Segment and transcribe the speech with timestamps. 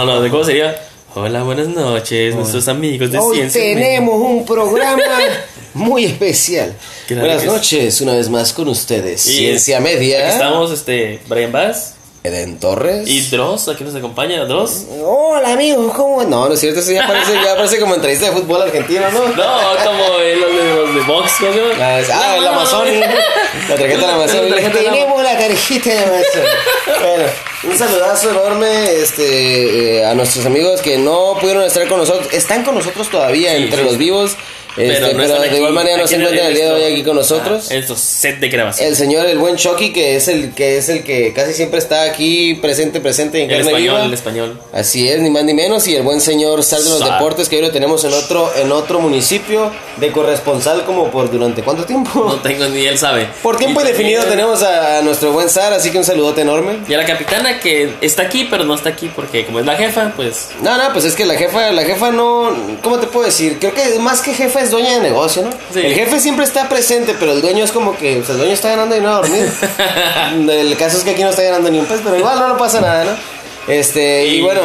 [0.00, 0.06] Hola, buenas.
[0.06, 0.82] No, no, ¿de cómo sería?
[1.14, 3.60] Hola, buenas noches, nuestros amigos de Hoy Ciencia.
[3.60, 5.02] tenemos un programa
[5.74, 6.74] muy especial.
[7.06, 9.26] Claro Buenas noches, una vez más con ustedes.
[9.26, 10.30] Y Ciencia Aquí Media.
[10.30, 13.08] estamos, este, Brian Bass Eden Torres.
[13.08, 14.84] y Dross, aquí nos acompaña, Dross.
[15.02, 16.22] Hola amigos, ¿cómo?
[16.24, 19.20] No, no es cierto, eso ya parece, ya parece como entrevista de fútbol argentino, ¿no?
[19.28, 19.44] No,
[19.84, 21.74] como los de, los de Vox, ¿cómo se llama?
[21.80, 23.00] Ah, ah, el No, Amazon.
[23.00, 23.06] La
[23.76, 24.48] tarjeta de La Amazon.
[24.72, 26.42] Tenemos la tarjeta de Amazon.
[27.08, 27.24] bueno,
[27.64, 32.28] un saludazo enorme este, eh, a nuestros amigos que no pudieron estar con nosotros.
[32.34, 33.84] Están con nosotros todavía Sí, entre sí.
[33.84, 34.36] los vivos.
[34.76, 36.72] Este, no pero de aquí- igual manera no aquí se en encuentran el día de
[36.72, 37.68] hoy aquí con nosotros.
[37.70, 38.88] Ah, en su set de grabación.
[38.88, 42.02] El señor, el buen Chucky, que es el que es el que casi siempre está
[42.04, 44.04] aquí presente, presente en El carne español, viva.
[44.06, 44.60] el español.
[44.72, 45.86] Así es, ni más ni menos.
[45.88, 47.12] Y el buen señor Sal de los Sal.
[47.12, 51.62] Deportes, que hoy lo tenemos en otro, en otro municipio de corresponsal, como por durante
[51.62, 52.10] cuánto tiempo.
[52.26, 53.26] No tengo ni él sabe.
[53.42, 56.78] Por tiempo indefinido tenemos a, a nuestro buen Sar, así que un saludote enorme.
[56.88, 59.76] Y a la capitana que está aquí, pero no está aquí porque como es la
[59.76, 60.48] jefa, pues...
[60.62, 63.58] No, no, pues es que la jefa, la jefa no, ¿cómo te puedo decir?
[63.58, 65.50] Creo que más que jefa es dueña de negocio, ¿no?
[65.72, 65.80] Sí.
[65.80, 68.54] El jefe siempre está presente, pero el dueño es como que, o sea, el dueño
[68.54, 69.48] está ganando y no ha dormido.
[70.52, 72.56] el caso es que aquí no está ganando ni un pez, pero igual no, no
[72.56, 73.12] pasa nada, ¿no?
[73.72, 74.60] Este, y, Y- bueno,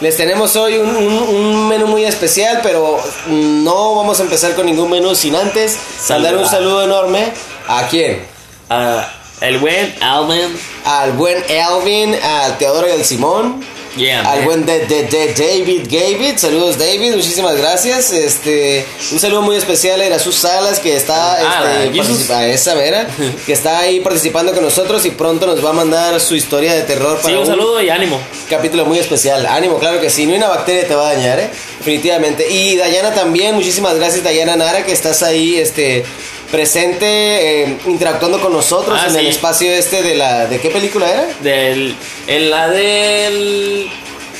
[0.00, 4.66] les tenemos hoy un, un- un menú muy especial, pero no vamos a empezar con
[4.66, 5.76] ningún menú sin antes
[6.08, 7.32] mandar un saludo enorme
[7.66, 8.22] a quién?
[8.70, 9.08] ah,
[9.40, 10.56] el buen Alman.
[10.84, 13.62] Al buen Elvin, al Teodoro y al Simón.
[13.96, 18.12] Yeah, Al buen de, de- de David David, saludos David, muchísimas gracias.
[18.12, 22.74] Este, un saludo muy especial a Jesús Salas que está Ah, este, participa- esa
[23.46, 26.82] que está ahí participando con nosotros y pronto nos va a mandar su historia de
[26.82, 28.20] terror Sí, para un saludo y ánimo.
[28.48, 29.46] capítulo muy especial.
[29.46, 31.50] Ánimo, claro que sí, ni una bacteria te va a dañar, ¿eh?
[31.78, 32.48] definitivamente.
[32.50, 36.04] Y Dayana también, muchísimas gracias Dayana Nara que estás ahí este
[36.50, 39.18] presente eh, interactuando con nosotros Ah, en sí.
[39.20, 41.28] el espacio este de la de qué película era?
[41.40, 41.94] Del...
[42.26, 43.90] En la del...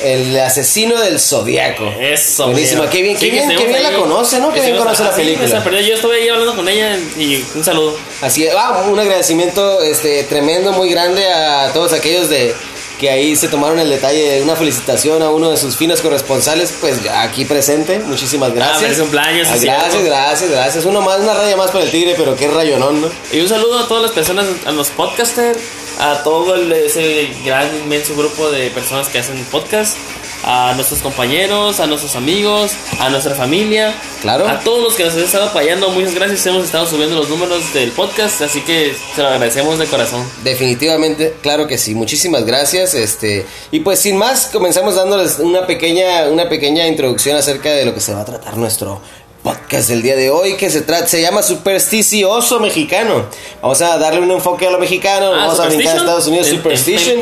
[0.02, 1.92] El asesino del zodiaco.
[2.00, 2.44] Eso.
[2.46, 4.52] Buenísima, qué bien, Sí, qué bien, qué bien la conoce, ¿no?
[4.52, 5.80] Qué bien conoce la película.
[5.80, 7.96] Yo estuve ahí hablando con ella y un saludo.
[8.20, 12.54] Así es, ah, un agradecimiento este tremendo, muy grande a todos aquellos de
[12.98, 16.74] que ahí se tomaron el detalle de una felicitación a uno de sus finos corresponsales,
[16.80, 18.80] pues aquí presente, muchísimas gracias.
[18.82, 20.04] feliz cumpleaños, Ah, gracias, cierto.
[20.04, 20.84] gracias, gracias.
[20.84, 23.08] Uno más, una raya más para el tigre, pero qué rayonón, ¿no?
[23.32, 25.58] Y un saludo a todas las personas, a los podcasters,
[26.00, 29.96] a todo el- ese gran, inmenso grupo de personas que hacen podcast,
[30.44, 34.48] a nuestros compañeros, a nuestros amigos, a nuestra familia, Claro.
[34.48, 35.90] a todos los que nos han estado apoyando.
[35.90, 36.46] Muchas gracias.
[36.46, 40.24] Hemos estado subiendo los números del podcast, así que se lo agradecemos de corazón.
[40.44, 41.94] Definitivamente, claro que sí.
[41.94, 42.94] Muchísimas gracias.
[42.94, 47.94] Este, y pues sin más, comenzamos dándoles una pequeña, una pequeña introducción acerca de lo
[47.94, 49.00] que se va a tratar nuestro
[49.42, 53.26] podcast del día de hoy, que se trata, se llama Supersticioso Mexicano.
[53.62, 56.00] Vamos a darle un enfoque a lo mexicano, Ah, vamos a brincar a.
[56.00, 57.20] Estados Unidos, Superstition.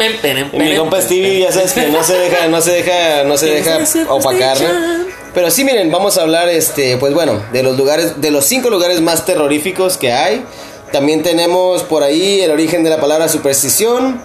[0.52, 3.46] Y mi compa Stevie, ya sabes que no se deja, no se deja, no se
[3.46, 3.78] deja
[4.08, 5.06] opacar, ¿no?
[5.34, 8.70] Pero sí, miren, vamos a hablar, este, pues bueno, de los lugares, de los cinco
[8.70, 10.42] lugares más terroríficos que hay.
[10.92, 14.22] También tenemos por ahí el origen de la palabra superstición.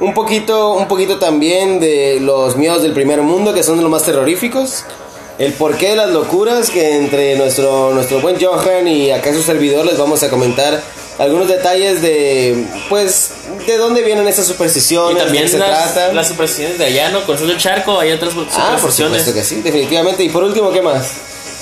[0.00, 4.02] Un poquito, un poquito también de los miedos del primer mundo, que son los más
[4.02, 4.84] terroríficos.
[5.40, 9.86] El porqué de las locuras, que entre nuestro, nuestro buen Johan y acá su servidor
[9.86, 10.80] les vamos a comentar
[11.18, 13.30] algunos detalles de, pues,
[13.66, 16.14] de dónde vienen estas Y supersticiones, de también qué se las, tratan.
[16.14, 17.24] las supersticiones de allá, ¿no?
[17.24, 18.44] Con el charco, hay otras Ah, por
[18.92, 19.22] supersticiones.
[19.24, 20.22] supuesto que sí, definitivamente.
[20.24, 21.10] Y por último, ¿qué más?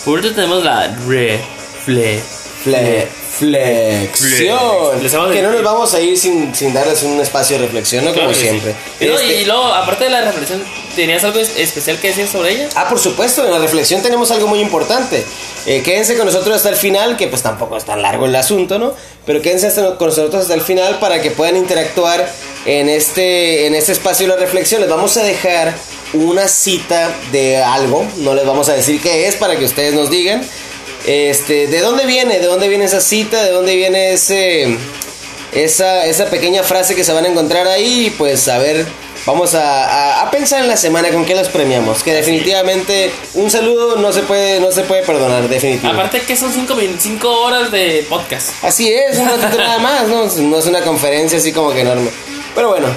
[0.04, 2.20] Por último tenemos la refle.
[2.64, 3.06] Fle-
[3.38, 5.31] flexión.
[5.32, 8.15] Que no nos vamos a ir sin, sin darles un espacio de reflexión, ¿no?
[8.15, 8.41] Como sí.
[8.43, 8.75] siempre.
[9.00, 10.62] Y, luego- Este- y luego, aparte de la reflexión,
[10.97, 12.69] ¿tenías algo es- especial que decir sobre ella?
[12.75, 15.25] Ah, por supuesto, en la reflexión tenemos algo muy importante.
[15.66, 18.78] Eh, quédense con nosotros hasta el final, que pues tampoco es tan largo el asunto,
[18.78, 18.93] ¿no?
[19.26, 22.28] Pero quédense hasta- con nosotros hasta el final para que puedan interactuar
[22.64, 24.81] en este, en este espacio de la reflexión.
[24.81, 25.75] Les vamos a dejar
[26.14, 30.08] una cita de algo, no les vamos a decir qué es para que ustedes nos
[30.11, 30.43] digan.
[31.06, 32.38] Este, ¿de dónde viene?
[32.38, 33.42] ¿De dónde viene esa cita?
[33.44, 34.76] ¿De dónde viene ese
[35.54, 38.14] esa, esa pequeña frase que se van a encontrar ahí?
[38.18, 38.84] Pues a ver,
[39.24, 42.02] vamos a, a- a pensar en la semana con qué los premiamos.
[42.02, 46.02] Que definitivamente un saludo no se puede, no se puede perdonar, definitivamente.
[46.16, 48.50] Aparte que son 5 cinco horas de podcast.
[48.62, 50.26] Así es, un ratito nada más, ¿no?
[50.26, 52.10] No es una conferencia así como que enorme.
[52.54, 52.88] Pero bueno.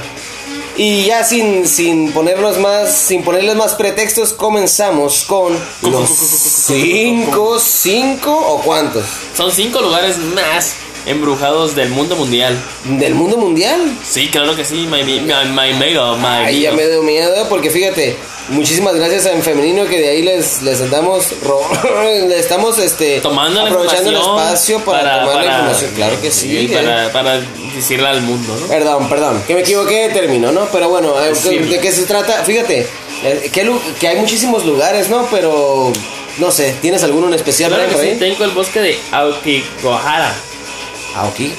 [0.78, 8.34] Y ya sin, sin ponernos más, sin ponerles más pretextos, comenzamos con los cinco, cinco
[8.34, 9.06] o cuántos.
[9.36, 10.74] Son cinco lugares más
[11.06, 12.57] embrujados del mundo mundial.
[12.86, 13.80] ¿Del mundo mundial?
[14.03, 16.83] Sí, claro que sí, my, my, my amigo, my Ay, ya amigo.
[16.83, 18.15] me dio miedo porque fíjate,
[18.50, 21.62] muchísimas gracias a En Femenino que de ahí les, les andamos, ro-
[22.27, 25.92] le estamos este, Tomando la aprovechando el espacio para, tomar la información.
[25.95, 26.56] Claro que sí.
[26.57, 26.69] eh.
[26.74, 27.42] para, para
[27.75, 28.68] decirle al mundo, ¿no?
[28.68, 30.68] Perdón, perdón, que me equivoqué de término, ¿no?
[30.71, 31.57] Pero bueno, eh, Sí.
[31.57, 32.44] ¿de qué se trata?
[32.44, 32.88] Fíjate,
[33.24, 35.25] eh, que, que hay muchísimos lugares, ¿no?
[35.31, 35.92] Pero,
[36.38, 38.19] no sé, ¿tienes alguno en especial Claro que sí, ahí?
[38.19, 40.33] tengo el bosque de Aokigahara.
[41.16, 41.54] Aoki,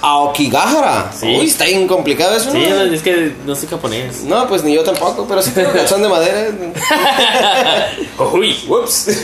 [0.00, 1.10] Aokigahara.
[1.18, 1.26] Sí.
[1.38, 2.82] Uy, está bien complicado eso, Sí, ¿no?
[2.82, 4.22] es que no soy japonés.
[4.22, 6.48] No, pues ni yo tampoco, pero sí tengo calzón de madera.
[8.32, 8.56] Uy.
[8.68, 9.08] Ups.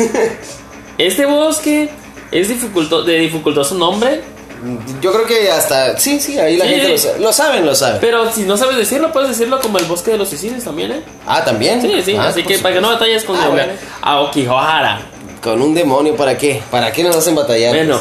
[0.96, 1.90] Este bosque
[2.30, 4.22] es dificulto- de dificultoso nombre,
[5.02, 5.98] Yo creo que hasta.
[5.98, 6.70] Sí, sí, ahí la Sí.
[6.70, 7.18] gente lo sabe.
[7.20, 7.98] Lo saben, lo saben.
[8.00, 11.02] pero si no sabes decirlo, puedes decirlo como el bosque de los suicidios también, ¿eh?
[11.26, 11.82] Ah, también.
[11.82, 13.72] Sí, sí, Ah, así que para que no batalles con Ah, bueno.
[14.02, 15.00] Aokigahara.
[15.42, 16.62] Con un demonio, ¿para qué?
[16.70, 17.74] ¿Para qué nos hacen batallar?
[17.74, 18.00] Bueno,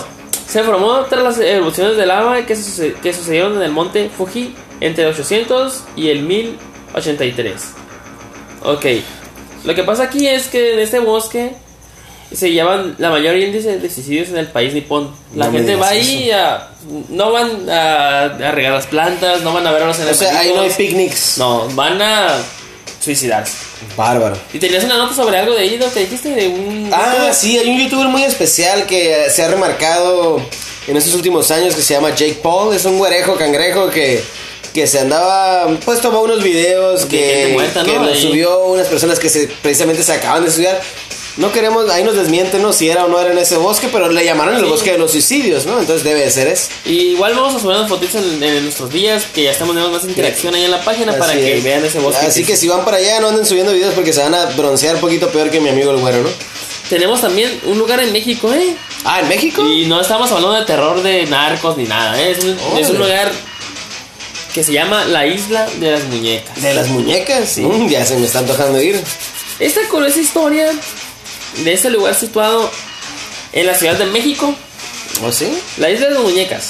[0.53, 4.55] se formó tras las erupciones de lava que, suce- que sucedieron en el monte Fuji
[4.81, 7.53] entre el 800 y el 1083.
[8.63, 8.85] Ok,
[9.65, 11.51] lo que pasa aquí es que en este bosque
[12.31, 15.11] se llevan la mayor índice de suicidios en el país nipón.
[15.35, 16.69] La No gente va ahí a,
[17.09, 20.39] no van a, a regar las plantas, no van a ver a los O sea,
[20.39, 21.37] ahí no hay picnics.
[21.37, 22.37] No, van a
[22.99, 23.72] suicidarse.
[23.95, 24.37] Bárbaro.
[24.53, 25.91] Y tenías una nota sobre algo de ¿no?
[25.91, 26.89] que dijiste de un...
[26.93, 30.41] Ah, sí, hay un youtuber muy especial que se ha remarcado
[30.87, 32.75] en estos últimos años que se llama Jake Paul.
[32.75, 34.23] Es un güerejo cangrejo que,
[34.73, 38.03] que se andaba, pues tomó unos videos De que, muerta, que ¿no?
[38.03, 38.21] nos Ahí.
[38.21, 40.81] subió unas personas que se, precisamente se acaban de estudiar.
[41.37, 42.71] No queremos, ahí nos desmienten ¿no?
[42.73, 44.69] si era o no era en ese bosque, pero le llamaron el Sí.
[44.69, 45.79] bosque de los suicidios, ¿no?
[45.79, 46.67] Entonces debe de ser eso.
[46.85, 49.97] Y igual vamos a subir unas fotitos en, en nuestros días, que ya estamos teniendo
[49.97, 52.25] más interacción ahí en la página para que vean ese bosque.
[52.27, 54.95] Así que si van para allá, no anden subiendo videos porque se van a broncear
[54.95, 56.29] un poquito peor que mi amigo el güero, ¿no?
[56.89, 58.75] Tenemos también un lugar en México, ¿eh?
[59.03, 59.65] Ah, ¿en México?
[59.67, 62.31] Y no estamos hablando de terror de narcos ni nada, ¿eh?
[62.37, 63.31] Es un, es un lugar
[64.53, 66.61] que se llama la Isla de las Muñecas.
[66.61, 67.57] De las muñecas.
[67.57, 69.01] Mm, ya se me está antojando ir.
[69.59, 70.71] Esta curiosa historia
[71.57, 72.69] de este lugar situado
[73.53, 74.55] en la Ciudad de México,
[75.23, 75.47] ¿O sí?
[75.77, 76.69] la Isla de las Muñecas.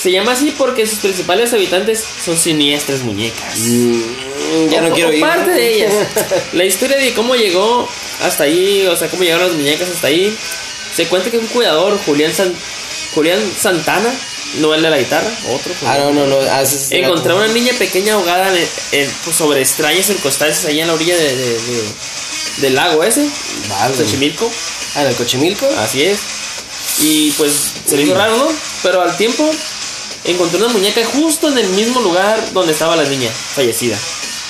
[0.00, 3.56] Se llama así porque sus principales habitantes son siniestras muñecas.
[3.58, 4.00] Mm,
[4.70, 5.20] ya O- no quiero ir.
[5.20, 5.92] parte de ellas.
[6.52, 7.88] La historia de cómo llegó
[8.22, 10.36] hasta ahí, o sea, cómo llegaron las muñecas hasta ahí.
[10.94, 12.54] Se cuenta que un cuidador, Julián, San-
[13.14, 14.12] Julián Santana,
[14.60, 15.72] no el de la guitarra, otro.
[15.86, 16.36] Ah, no, no, no.
[16.50, 20.94] ah, Encontró una niña pequeña ahogada en- en- pues, sobre extrañas circunstancias ahí en la
[20.94, 21.82] orilla de, de- de-
[22.58, 23.26] del lago ese,
[23.68, 23.96] Vale.
[23.96, 24.50] Xochimilco.
[24.94, 25.66] Ah, en el Cochimilco.
[25.78, 26.18] Así es.
[27.00, 27.52] Y pues
[27.86, 28.48] se le hizo raro, ¿no?
[28.82, 29.48] Pero al tiempo
[30.24, 33.98] encontró una muñeca justo en el mismo lugar donde estaba la niña fallecida.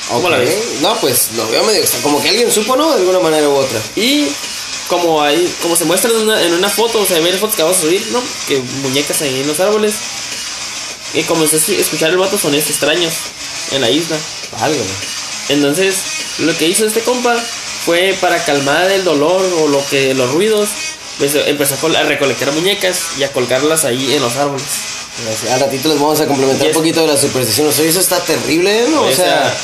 [0.08, 0.55] ¿Cómo la ves?
[0.82, 2.91] No, pues lo veo medio Como que alguien supo, ¿no?
[2.93, 3.81] De alguna manera u otra.
[3.97, 4.29] Y
[4.87, 7.62] como ahí, como se muestra en una, en una foto, o sea, ver fotos que
[7.64, 8.23] vamos a subir, ¿no?
[8.47, 9.94] Que muñecas ahí en los árboles.
[11.14, 13.12] Y comenzó a escu- escuchar el vato sonidos extraños
[13.73, 14.17] en la isla.
[14.61, 14.81] Algo.
[15.49, 15.97] Entonces,
[16.38, 17.35] lo que hizo este compa
[17.86, 20.68] fue para calmar el dolor o lo que los ruidos,
[21.18, 24.66] pues, empezó a col- a recolectar muñecas y a colgarlas ahí en los árboles.
[25.50, 27.78] Al ratito les vamos a complementar un poquito de las supersticiones.
[27.78, 29.00] Oye, eso está terrible, ¿no?
[29.02, 29.56] O, O sea, sea,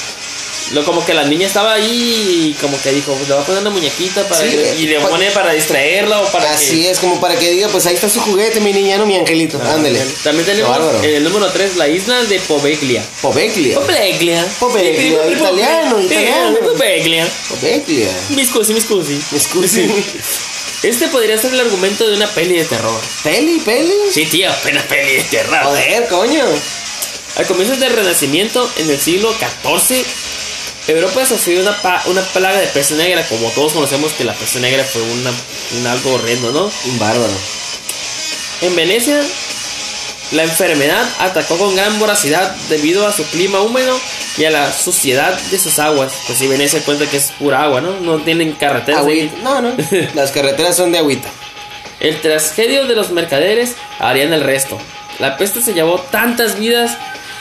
[0.73, 3.45] lo como que la niña estaba ahí y como que dijo, pues le va a
[3.45, 6.83] poner una muñequita para Sí, que- y le pa- pone para distraerla o para así
[6.83, 9.17] que es, como para que diga, pues ahí está su juguete, mi niña, no mi
[9.17, 9.61] angelito.
[9.63, 10.01] Ándele.
[10.25, 13.05] También Qué tenemos en el número 3 la isla de Poveglia.
[13.21, 13.75] Poveglia.
[13.79, 14.47] Poveglia.
[14.59, 16.59] Poveglia, italiano, italiano.
[16.61, 17.29] Poveglia.
[17.49, 18.09] Poveglia.
[18.31, 19.21] Mi scusi, mi scusi.
[19.31, 19.89] Me excusi.
[20.83, 23.01] Este podría ser el argumento de una peli de terror.
[23.23, 23.93] ¿Peli, peli?
[24.13, 25.61] Sí, tío, apenas peli de terror.
[25.65, 26.45] Joder, coño.
[27.37, 30.05] A comienzos del Renacimiento, en el siglo XIV,
[30.89, 33.25] Europa sufrió una, una plaga de peste negra.
[33.29, 35.31] Como todos conocemos que la peste negra fue una,
[35.79, 36.71] un algo horrendo, ¿no?
[36.87, 37.33] Un bárbaro.
[38.63, 39.21] En Venecia,
[40.33, 43.99] la enfermedad atacó con gran voracidad debido a su clima húmedo
[44.37, 46.13] y a la suciedad de sus aguas.
[46.27, 48.01] Pues si Venecia cuenta que es pura agua, ¿no?
[48.01, 49.07] No tienen carreteras.
[49.07, 49.33] ahí.
[49.43, 49.75] No, no.
[50.15, 51.29] Las carreteras son de agüita.
[52.01, 54.79] El tragedio de los mercaderes harían el resto.
[55.21, 56.97] La peste se llevó tantas vidas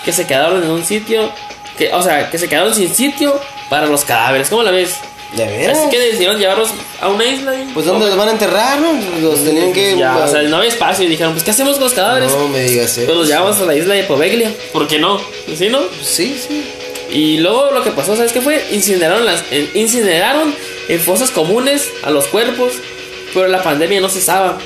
[0.05, 1.31] que se quedaron en un sitio,
[1.77, 4.49] que, o sea, que se quedaron sin sitio para los cadáveres.
[4.49, 4.95] ¿Cómo la ves?
[5.35, 5.77] ¿De veras?
[5.77, 7.55] Así que decidieron llevarlos a una isla.
[7.55, 8.91] y- Pues ¿dónde los van a enterrar, no?
[9.21, 9.95] Los tenían que...
[9.97, 12.31] Ya, o sea, no había espacio y dijeron, pues ¿qué hacemos con los cadáveres?
[12.31, 13.05] No me digas eso.
[13.05, 14.51] Pues los llevamos a la isla de Poveglia.
[14.73, 15.21] ¿Por qué no?
[15.57, 15.79] ¿Sí, no?
[16.03, 16.65] Sí, sí.
[17.13, 18.61] Y luego lo que pasó, ¿sabes qué fue?
[18.71, 20.53] Incineraron, las, eh, incineraron
[20.89, 22.73] en fosas comunes a los cuerpos,
[23.33, 24.57] pero la pandemia no cesaba.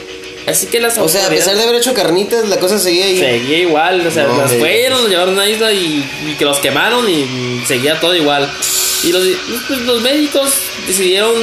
[0.47, 3.17] Así que las O sea, a pesar de haber hecho carnitas, la cosa seguía ahí.
[3.19, 6.45] Seguía igual, o sea, No las fueron, los llevaron a una isla y, y que
[6.45, 8.49] los quemaron y seguía todo igual.
[9.03, 9.23] Y los,
[9.67, 10.51] pues, los médicos
[10.87, 11.33] decidieron,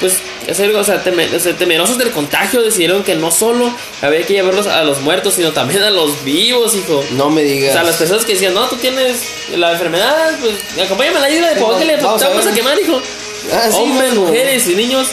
[0.00, 0.14] pues,
[0.50, 3.70] hacer, o sea, teme- o sea, temerosos del contagio, decidieron que no solo
[4.00, 7.04] había que llevarlos a los muertos, sino también a los vivos, hijo.
[7.12, 7.70] No me digas.
[7.70, 9.16] O sea, las personas que decían, no, tú tienes
[9.56, 10.54] la enfermedad, pues
[10.86, 13.00] acompáñame a la isla de Popocatépetl, le Vamos a quemar, hijo.
[13.52, 14.26] Ah, sí, Hombres, bueno.
[14.26, 15.08] mujeres y niños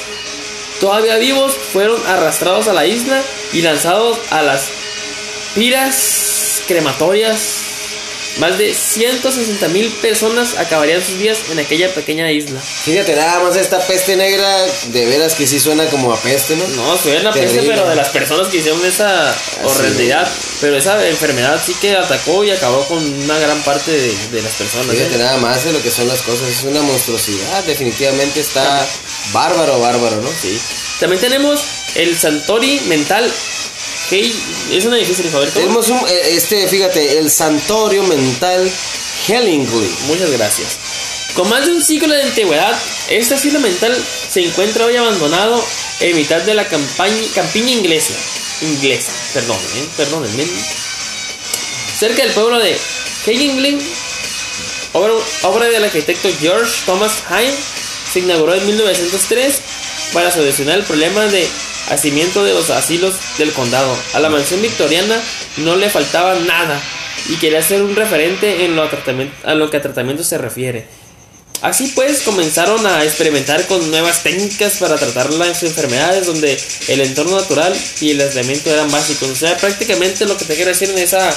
[0.80, 3.22] todavía vivos fueron arrastrados a la isla
[3.54, 4.72] y lanzados a las
[5.56, 7.75] piras crematorias.
[8.38, 12.60] Más de 160 mil personas acabarían sus días en aquella pequeña isla.
[12.60, 14.48] Fíjate, nada más esta peste negra,
[14.88, 16.68] de veras que sí suena como a peste, ¿no?
[16.68, 20.30] No, fue la peste, pero de las personas que hicieron esa horrendidad.
[20.60, 24.54] Pero esa enfermedad sí que atacó y acabó con una gran parte de, de las
[24.54, 24.88] personas.
[24.88, 24.98] ¿eh?
[24.98, 28.86] Fíjate nada más de lo que son las cosas, es una monstruosidad, definitivamente está
[29.32, 30.30] bárbaro, bárbaro, ¿no?
[30.30, 30.60] Sí.
[31.00, 31.62] También tenemos
[31.96, 33.30] el Santori Mental.
[34.12, 35.60] Es una difícil favorito.
[35.60, 38.72] Tenemos un, eh, este, fíjate, el Santorio Mental
[39.28, 39.90] Hellingly.
[40.08, 40.78] Muchas gracias.
[41.34, 42.78] Con más de un siglo de antigüedad,
[43.10, 43.98] este asilo mental
[44.30, 45.64] se encuentra hoy abandonado
[46.00, 48.14] en mitad de la campaña, campiña inglesa.
[48.62, 49.88] Inglesa, perdón, ¿eh?
[49.98, 50.46] perdónenme.
[51.98, 52.78] Cerca del pueblo de
[53.26, 53.80] Hellingly,
[54.94, 57.56] obra, obra del arquitecto George Thomas Hine,
[58.14, 59.62] se inauguró en 1903
[60.14, 61.50] para solucionar el problema de
[61.90, 63.96] hacimiento de los asilos del condado.
[64.14, 65.20] A la mansión victoriana
[65.58, 66.82] no le faltaba nada
[67.30, 68.90] y quería ser un referente en lo a,
[69.46, 70.86] a lo que a tratamiento se refiere.
[71.62, 77.38] Así pues, comenzaron a experimentar con nuevas técnicas para tratar las enfermedades donde el entorno
[77.38, 79.30] natural y el aislamiento eran básicos.
[79.30, 81.36] O sea, prácticamente lo que te quiero decir en esa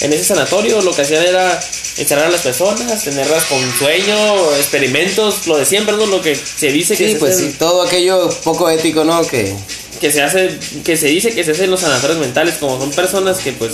[0.00, 1.58] en ese sanatorio lo que hacían era
[1.96, 6.06] encerrar a las personas, tenerlas con sueño, experimentos, lo de siempre, ¿no?
[6.06, 9.26] Lo que se dice que Sí, pues sí, todo aquello poco ético, ¿no?
[9.26, 9.54] Que
[10.00, 10.50] que se hace
[10.84, 13.72] que se dice que se hace en los sanatorios mentales como son personas que pues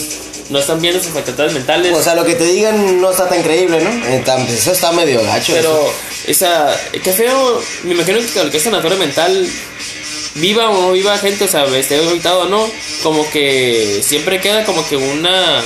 [0.51, 3.29] no están bien en sus facultades mentales o sea, lo que te digan no está
[3.29, 3.91] tan creíble, ¿no?
[4.07, 5.53] Eh, tam- Eso está medio gacho.
[5.55, 5.95] pero eso.
[6.27, 9.49] esa qué feo me imagino que el que es sanatorio mental
[10.35, 12.67] viva o no viva gente o sea esté habitado o no
[13.03, 15.63] como que siempre queda como que una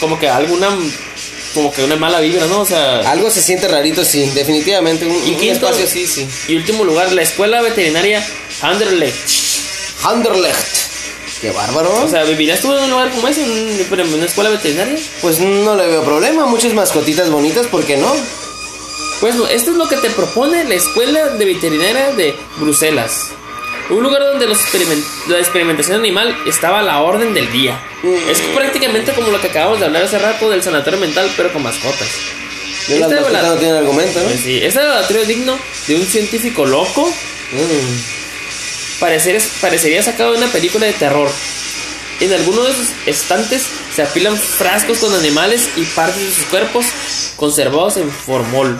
[0.00, 0.68] como que alguna
[1.54, 5.06] como que una mala vibra no o sea Algo se siente rarito, sí, definitivamente.
[5.06, 6.28] Un, y un quinto espacio así, sí.
[6.46, 8.24] y último lugar la escuela veterinaria
[8.62, 9.30] Anderlecht
[10.04, 10.78] Anderlecht.
[11.40, 12.04] Qué bárbaro.
[12.04, 15.74] o sea vivirías tú en un lugar como ese en una escuela veterinaria pues no
[15.76, 16.46] le veo problema.
[16.46, 18.12] Muchas mascotitas bonitas, ¿por qué no?
[19.20, 23.30] Pues esto es lo que te propone la Escuela de Veterinaria de Bruselas.
[23.90, 27.80] Un lugar donde los experiment- la experimentación animal estaba a la orden del día.
[28.30, 31.62] Es prácticamente como lo que acabamos de hablar hace rato del sanatorio mental, pero con
[31.64, 32.08] mascotas.
[32.82, 34.26] Este mascotas labora- no tienen argumento, ¿no?
[34.26, 37.12] Pues sí, este laboratorio digno de un científico loco
[37.50, 38.17] Mm.
[39.00, 41.30] Parecer- parecería sacado de una película de terror.
[42.20, 43.62] En algunos de sus estantes
[43.94, 46.86] se apilan frascos con animales y partes de sus cuerpos
[47.36, 48.78] conservados en formol.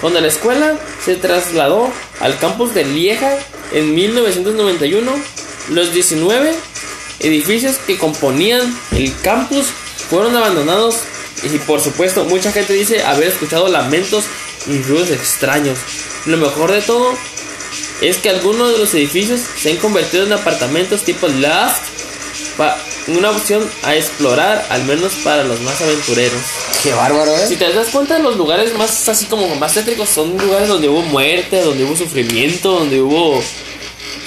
[0.00, 3.36] Cuando la escuela se trasladó al campus de Lieja
[3.72, 5.12] en 1991,
[5.68, 6.54] los 19
[7.20, 9.66] edificios que componían el campus
[10.10, 10.96] fueron abandonados
[11.44, 14.24] y por supuesto mucha gente dice haber escuchado lamentos
[14.66, 15.78] y ruidos extraños.
[16.26, 17.14] Lo mejor de todo
[18.02, 21.80] es que algunos de los edificios se han convertido en apartamentos tipo loft,
[23.06, 26.40] una opción a explorar, al menos para los más aventureros.
[26.82, 27.46] Qué bárbaro, ¿eh?
[27.46, 31.02] Si te das cuenta, los lugares más así como más tétricos son lugares donde hubo
[31.02, 33.42] muerte, donde hubo sufrimiento, donde hubo...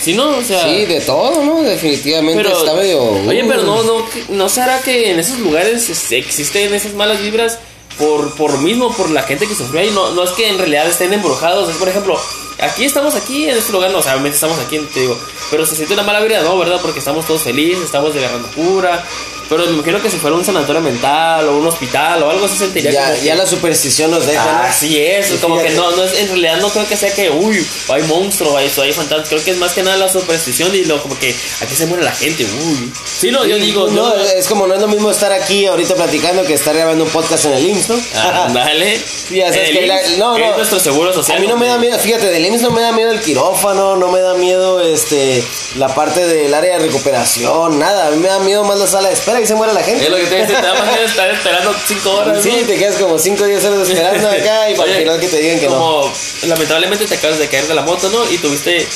[0.01, 0.63] Si no, o sea...
[0.63, 1.61] Sí, de todo, ¿no?
[1.61, 3.01] Definitivamente pero, está medio.
[3.01, 3.65] Oye, pero uh.
[3.65, 7.59] no, no, ¿no será que en esos lugares este, existen esas malas vibras
[7.97, 9.91] por, por mismo, por la gente que sufrió ahí?
[9.91, 11.69] No, no es que en realidad estén embrujados.
[11.69, 12.19] Es, por ejemplo,
[12.59, 15.17] aquí estamos aquí en este lugar, no, obviamente estamos aquí, te digo,
[15.51, 16.57] pero se siente una mala vibra, ¿no?
[16.57, 16.79] ¿Verdad?
[16.81, 19.03] Porque estamos todos felices, estamos agarrando cura.
[19.49, 22.57] Pero me imagino que si fuera un sanatorio mental o un hospital o algo así
[22.57, 24.43] sentiría Ya, como que- ya la superstición nos deja.
[24.43, 24.59] ¿no?
[24.69, 27.29] Así es, Y como que no, no es, en realidad no creo que sea que,
[27.29, 30.85] uy, hay monstruo, hay, hay fantasmas, creo que es más que nada la superstición y
[30.85, 32.91] lo como que aquí se muere la gente, uy.
[33.19, 36.43] Sí, no, yo digo, No, es como no es lo mismo estar aquí ahorita platicando
[36.43, 37.95] que estar grabando un podcast en el IMSS, ¿no?
[38.15, 38.99] Ah, Ándale.
[39.31, 40.57] Ya sabes que la- IMSS no, es no.
[40.57, 41.37] nuestro seguro social.
[41.37, 43.95] A mí no me da miedo, fíjate, del IMSS no me da miedo el quirófano,
[43.95, 45.43] no me da miedo este
[45.77, 48.07] la parte del área de recuperación, nada.
[48.07, 49.85] A mí me da miedo más la sala de espera y se muere la Es
[49.87, 50.09] gente.
[50.09, 52.43] lo que te dice, te más miedo estar esperando 5 horas.
[52.43, 52.67] Sí, ¿no?
[52.67, 55.27] te quedas como 5 o 10 horas esperando acá y para Oye, al final que
[55.27, 55.75] te digan que no.
[55.75, 56.11] como,
[56.43, 58.29] lamentablemente te acabas de caer de la moto, ¿no?
[58.31, 58.87] Y tuviste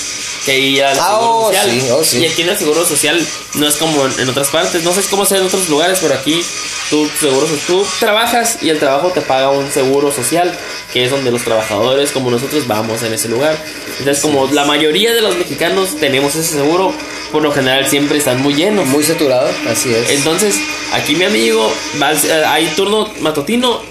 [0.45, 1.69] que ir al Ah, seguro oh, social.
[1.71, 2.17] sí, oh, sí.
[2.19, 5.01] Y aquí en el seguro social no es como en, en otras partes, no sé
[5.09, 6.43] cómo sea en otros lugares, pero aquí
[6.89, 10.57] tú, seguro, tú trabajas y el trabajo te paga un seguro social,
[10.93, 13.57] que es donde los trabajadores como nosotros vamos en ese lugar.
[13.99, 16.93] Entonces, como la mayoría de los mexicanos tenemos ese seguro,
[17.31, 18.87] por lo general siempre están muy llenos.
[18.87, 20.09] Muy saturado, así es.
[20.09, 20.55] Entonces,
[20.93, 23.81] aquí mi amigo, va al- eh, hay turno matutino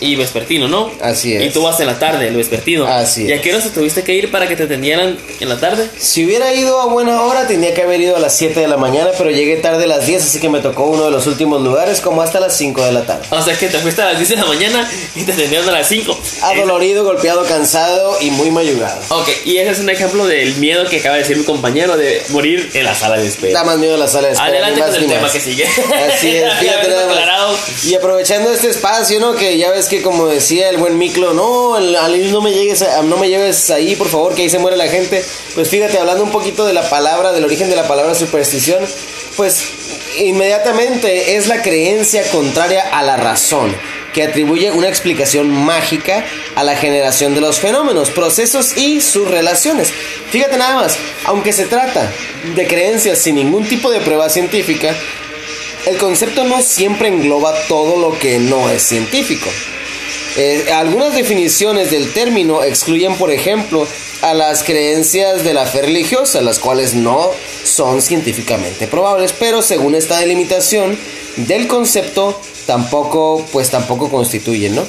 [0.00, 0.90] y vespertino, ¿no?
[1.00, 1.42] Así es.
[1.44, 2.86] Y tú vas en la tarde, el vespertino.
[2.86, 3.40] Así ¿Y a es.
[3.42, 5.88] qué hora te tuviste que ir para que te atendieran en la tarde?
[5.98, 8.76] Si hubiera ido a buena hora, tenía que haber ido a las 7 de la
[8.76, 11.62] mañana, pero llegué tarde a las 10, así que me tocó uno de los últimos
[11.62, 13.26] lugares, como hasta las 5 de la tarde.
[13.30, 15.72] O sea que te fuiste a las 10 de la mañana y te atendieron a
[15.72, 16.18] las 5.
[16.42, 19.00] Adolorido, golpeado, cansado y muy mayugado.
[19.08, 22.22] Ok, y ese es un ejemplo del miedo que acaba de decir mi compañero de
[22.30, 23.60] morir en la sala de espera.
[23.60, 24.50] Da más miedo a la sala de espera.
[24.50, 25.32] Adelante más con el tema más.
[25.32, 25.64] que sigue.
[25.66, 27.16] Así es, fíjate nada más.
[27.16, 27.58] aclarado.
[27.84, 29.34] Y aprovechando este espacio, ¿no?
[29.34, 33.02] Que ya ves que como decía el buen Miklo, no, al- no me llegues a-
[33.02, 35.24] no me lleves ahí, por favor, que ahí se muere la gente.
[35.54, 38.84] Pues fíjate, hablando un poquito de la palabra, del origen de la palabra superstición,
[39.36, 39.64] pues
[40.18, 43.74] inmediatamente es la creencia contraria a la razón
[44.12, 46.24] que atribuye una explicación mágica
[46.54, 49.92] a la generación de los fenómenos, procesos y sus relaciones.
[50.30, 52.10] Fíjate nada más, aunque se trata
[52.54, 54.94] de creencias sin ningún tipo de prueba científica,
[55.84, 59.50] el concepto no siempre engloba todo lo que no es científico.
[60.36, 63.86] Eh, algunas definiciones del término excluyen, por ejemplo,
[64.22, 67.30] a las creencias de la fe religiosa, las cuales no
[67.64, 70.98] son científicamente probables, pero según esta delimitación
[71.36, 74.82] del concepto, tampoco, pues tampoco constituyen, ¿no?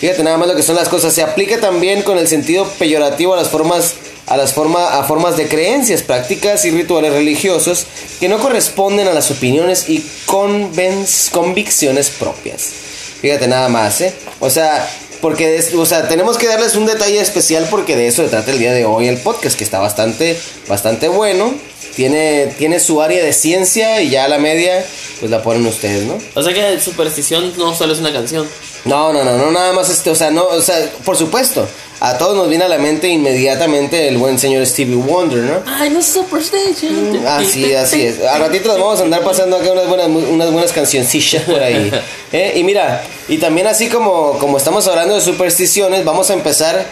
[0.00, 1.12] Fíjate nada más lo que son las cosas.
[1.12, 3.94] Se aplica también con el sentido peyorativo a las formas
[4.26, 7.86] a las forma, a formas de creencias, prácticas y rituales religiosos
[8.20, 12.81] que no corresponden a las opiniones y convicciones propias.
[13.22, 14.12] Fíjate nada más, ¿eh?
[14.40, 14.86] O sea,
[15.22, 18.50] porque es- o sea, tenemos que darles un detalle especial porque de eso se trata
[18.50, 20.38] el día de hoy el podcast que está bastante
[20.68, 21.54] bastante bueno.
[21.96, 24.84] Tiene tiene su área de ciencia y ya a la media
[25.20, 26.18] pues la ponen ustedes, ¿no?
[26.34, 28.48] O sea que superstición no solo es una canción.
[28.84, 31.68] No, no, no, no, nada más este, o sea, no, o sea, por supuesto,
[32.04, 35.62] a todos nos viene a la mente inmediatamente el buen señor Stevie Wonder, ¿no?
[35.64, 37.24] Ay, no es superstition.
[37.24, 38.20] Así, así es.
[38.24, 41.92] Al ratito nos vamos a andar pasando acá unas buenas, unas buenas cancioncillas por ahí.
[42.32, 42.54] ¿eh?
[42.56, 46.84] Y mira, y también así como, como estamos hablando de supersticiones, vamos a empezar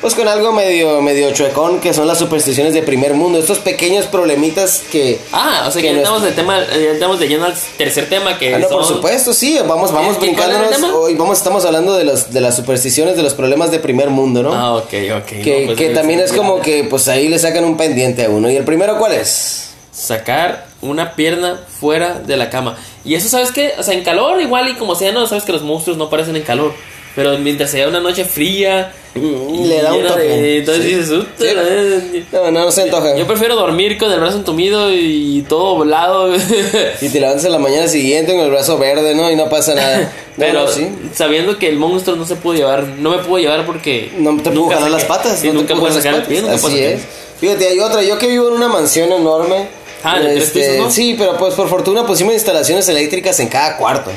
[0.00, 3.38] pues con algo medio, medio chuecón, que son las supersticiones de primer mundo.
[3.38, 5.18] Estos pequeños problemitas que...
[5.32, 8.08] Ah, o sea que que ya estamos de tema, ya estamos de lleno al tercer
[8.08, 10.96] tema que Ah, no, por supuesto, sí, vamos, vamos ¿Y cuál era el brincándonos.
[10.96, 14.42] Hoy vamos, estamos hablando de, los, de las supersticiones, de los problemas de primer mundo,
[14.42, 14.54] ¿no?
[14.54, 15.26] Ah, ok, ok.
[15.42, 16.36] que no, pues, que eh, también es ya.
[16.36, 18.50] como que pues ahí le sacan un pendiente a uno.
[18.50, 19.66] ¿Y el primero cuál es?
[19.96, 22.76] sacar una pierna fuera de la cama.
[23.04, 23.72] Y eso, ¿sabes qué?
[23.78, 26.36] O sea, en calor igual y como sea, no, sabes que los monstruos no aparecen
[26.36, 26.74] en calor.
[27.16, 30.20] Pero mientras sea una noche fría, Mm, le da un toque.
[30.22, 30.94] de- entonces Sí.
[30.94, 31.46] dices, "Uta, Sí.
[31.48, 32.24] eh".
[32.30, 33.16] No, no, no se antoja.
[33.16, 36.30] Yo prefiero dormir con el brazo entumido y todo volado.
[37.00, 39.30] Y te levantas en la mañana siguiente con el brazo verde, ¿no?
[39.30, 40.12] Y no pasa nada.
[40.36, 40.86] Pero no, sí.
[41.14, 44.42] sabiendo que el monstruo no se pudo llevar, no me pudo llevar porque No te
[44.50, 45.38] puedo nunca jalar las patas.
[45.40, 47.00] sí, no nunca puedo sacar el pie, nunca Así es.
[47.40, 48.02] Fíjate, hay otra.
[48.02, 49.68] Yo que vivo en una mansión enorme.
[50.04, 50.92] Ah, de tres pisos.
[50.92, 54.10] Sí, pero pues por fortuna pusimos instalaciones eléctricas en cada cuarto.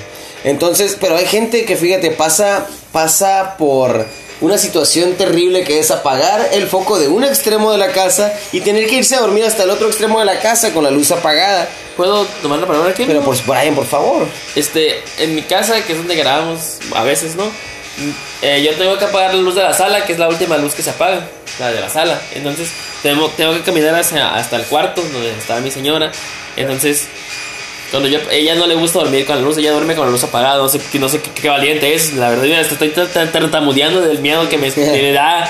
[0.43, 4.05] Entonces, pero hay gente que, fíjate, pasa, pasa por
[4.41, 8.61] una situación terrible que es apagar el foco de un extremo de la casa y
[8.61, 11.11] tener que irse a dormir hasta el otro extremo de la casa con la luz
[11.11, 11.67] apagada.
[11.97, 13.03] ¿Puedo tomar la palabra aquí?
[13.05, 14.25] Pero por Brian, por favor.
[14.55, 17.43] Este, en mi casa, que es donde grabamos a veces, ¿no?
[18.41, 20.73] Eh, yo tengo que apagar la luz de la sala, que es la última luz
[20.73, 21.27] que se apaga,
[21.59, 22.21] la de la sala.
[22.33, 22.69] Entonces,
[23.03, 26.11] tengo, tengo que caminar hacia, hasta el cuarto donde estaba mi señora.
[26.55, 27.07] Entonces,
[27.91, 30.23] cuando yo, ella no le gusta dormir con la luz, ella duerme con la luz
[30.23, 30.57] apagada.
[30.57, 32.45] No sé, no sé qué, qué valiente es, la verdad.
[32.61, 35.49] Estoy tar- tar- tartamudeando del miedo que me, me da.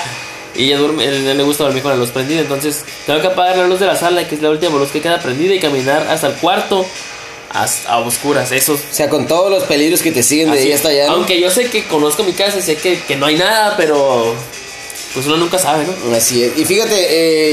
[0.54, 2.40] Y ella duerme, no le gusta dormir con la luz prendida.
[2.40, 5.00] Entonces, tengo que apagar la luz de la sala, que es la última luz que
[5.00, 6.84] queda prendida, y caminar hasta el cuarto.
[7.52, 10.88] A oscuras, eso O sea, con todos los peligros que te siguen de ahí hasta
[10.90, 11.06] allá.
[11.08, 11.14] ¿no?
[11.14, 14.32] Aunque yo sé que conozco mi casa y sé que, que no hay nada, pero
[15.14, 16.14] pues uno nunca sabe, ¿no?
[16.14, 16.56] Así es.
[16.56, 16.94] Y fíjate,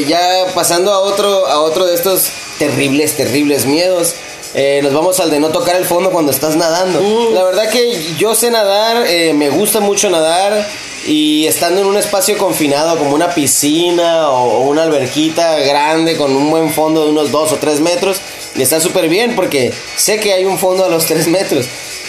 [0.02, 0.22] eh, ya
[0.54, 2.28] pasando a otro, a otro de estos
[2.60, 4.14] terribles, terribles miedos.
[4.60, 7.00] Eh, nos vamos al de no tocar el fondo cuando estás nadando.
[7.00, 7.32] Uh.
[7.32, 10.68] La verdad que yo sé nadar, eh, me gusta mucho nadar
[11.06, 16.36] y estando en un espacio confinado como una piscina o, o una alberquita grande con
[16.36, 18.20] un buen fondo de unos 2 o 3 metros,
[18.58, 21.68] está súper bien porque sé que hay un fondo a los 3 metros.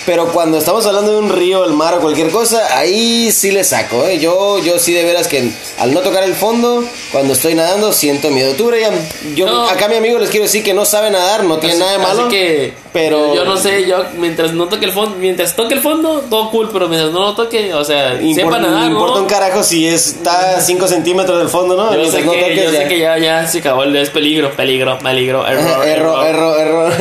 [0.08, 3.62] Pero cuando estamos hablando de un río, el mar o cualquier cosa, ahí sí le
[3.62, 4.18] saco, ¿eh?
[4.18, 8.30] Yo, yo sí de veras que al no tocar el fondo, cuando estoy nadando, siento
[8.30, 8.54] miedo.
[8.54, 8.94] Tú, Brian,
[9.34, 9.68] yo No.
[9.68, 11.92] acá a mi amigo les quiero decir que no sabe nadar, no tiene Así- nada
[11.92, 12.20] de malo.
[12.22, 15.82] Así que, pero- yo no sé, yo mientras no toque el fondo, mientras toque el
[15.82, 19.20] fondo, todo cool, pero mientras no lo toque, o sea, Impor- sepa nadar, importa ¿no?
[19.20, 21.94] un carajo si está a 5 centímetros del fondo, ¿no?
[21.94, 22.78] Yo, sé, no que, toques, yo ya.
[22.78, 26.92] sé que ya, ya se acabó es peligro, peligro, peligro, error, error, error, error.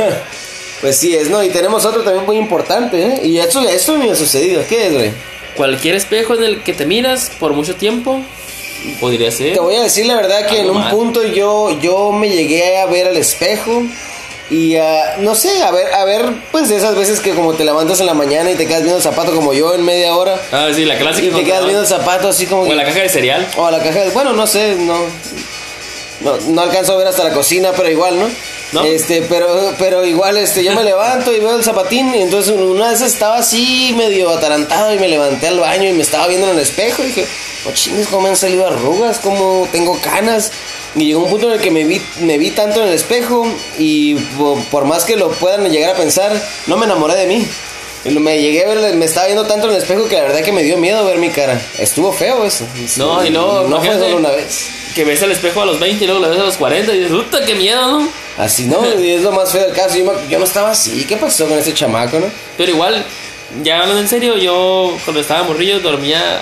[0.82, 1.44] Pues sí es, ¿no?
[1.44, 3.22] Y tenemos otro también muy importante, ¿eh?
[3.24, 4.62] Y esto, esto me ha sucedido.
[4.68, 5.12] ¿Qué es, güey?
[5.56, 8.22] Cualquier espejo en el que te miras por mucho tiempo,
[9.00, 9.54] podría ser.
[9.54, 10.92] Te voy a decir la verdad que en un mal.
[10.92, 13.82] punto yo, yo me llegué a ver al espejo
[14.52, 18.00] Y ah, no sé, a ver, a ver, pues esas veces que como te levantas
[18.00, 20.40] en la mañana y te quedas viendo el zapato como yo en media hora.
[20.52, 21.28] Ah, sí, la clásica.
[21.28, 23.46] Y te quedas viendo el zapato así como O que- la caja de cereal.
[23.58, 24.12] O la caja de...
[24.12, 24.96] Bueno, no sé, no...
[26.22, 28.28] No, no alcanzo a ver hasta la cocina, pero igual, ¿no?
[28.74, 28.84] ¿No?
[28.84, 32.90] Este, pero, pero igual, este, yo me levanto y veo el zapatín y entonces una
[32.90, 36.56] vez estaba así medio atarantado y me levanté al baño y me estaba viendo en
[36.56, 37.28] el espejo y dije,
[37.66, 40.52] oh chingues, cómo me han salido arrugas, cómo tengo canas.
[40.96, 43.48] Y llegó un punto en el que me vi, me vi tanto en el espejo
[43.78, 46.34] y po- por, más que lo puedan llegar a pensar,
[46.66, 47.48] no me enamoré de mí.
[48.10, 50.52] Me llegué a ver, me estaba viendo tanto en el espejo que la verdad que
[50.52, 51.60] me dio miedo ver mi cara.
[51.80, 52.66] Estuvo feo eso.
[52.98, 54.70] No, y luego, No fue solo una vez.
[54.96, 56.98] Que ves al espejo a los 20 y luego lo ves a los 40 y
[57.00, 58.08] dices, puta, qué miedo, ¿no?
[58.38, 59.98] Así no, y es lo más feo del caso.
[59.98, 61.06] Yo, me- yo no estaba así.
[61.08, 62.28] ¿Qué pasó con ese chamaco, no?
[62.58, 63.06] Pero igual,
[63.64, 66.42] ya hablando en serio, yo cuando estaba morrillo dormía.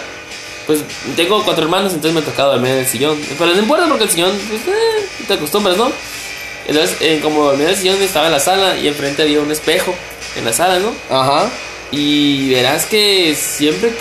[0.68, 0.80] Pues
[1.16, 3.22] tengo cuatro hermanos, entonces me tocaba dormir en el sillón.
[3.38, 5.92] Pero no importa porque el sillón, pues, eh, te acostumbras, ¿no?
[6.68, 9.52] Entonces, eh, como dormía en el sillón, estaba en la sala y enfrente había un
[9.52, 9.94] espejo
[10.36, 10.94] en la sala, ¿no?
[11.10, 11.50] Ajá.
[11.92, 13.94] Y verás que siempre,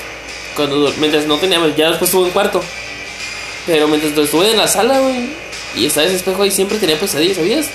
[0.57, 2.63] cuando mientras no teníamos, ya después estuve en cuarto.
[3.67, 5.29] Pero mientras estuve en la sala, güey,
[5.77, 7.67] y estaba ese espejo ahí, siempre tenía pesadillas, ¿sabías?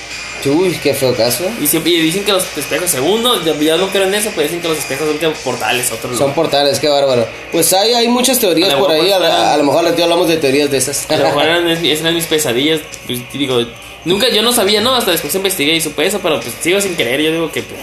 [0.45, 1.43] Uy, qué feo caso.
[1.61, 4.29] Y siempre y dicen que los espejos, según no, ya, ya no creo en eso,
[4.29, 6.35] pero dicen que los espejos son que portales otro Son lugar.
[6.35, 7.27] portales, qué bárbaro.
[7.51, 9.11] Pues hay, hay muchas teorías por ahí.
[9.11, 11.09] A, lo mejor ya hablamos de teorías de esas.
[11.09, 13.65] A lo mejor eran, esas eran mis pesadillas, pues digo,
[14.05, 14.95] nunca, yo no sabía, ¿no?
[14.95, 17.63] Hasta después investigué y supe eso, pero pues sigo sin creer, yo digo que...
[17.63, 17.81] pues,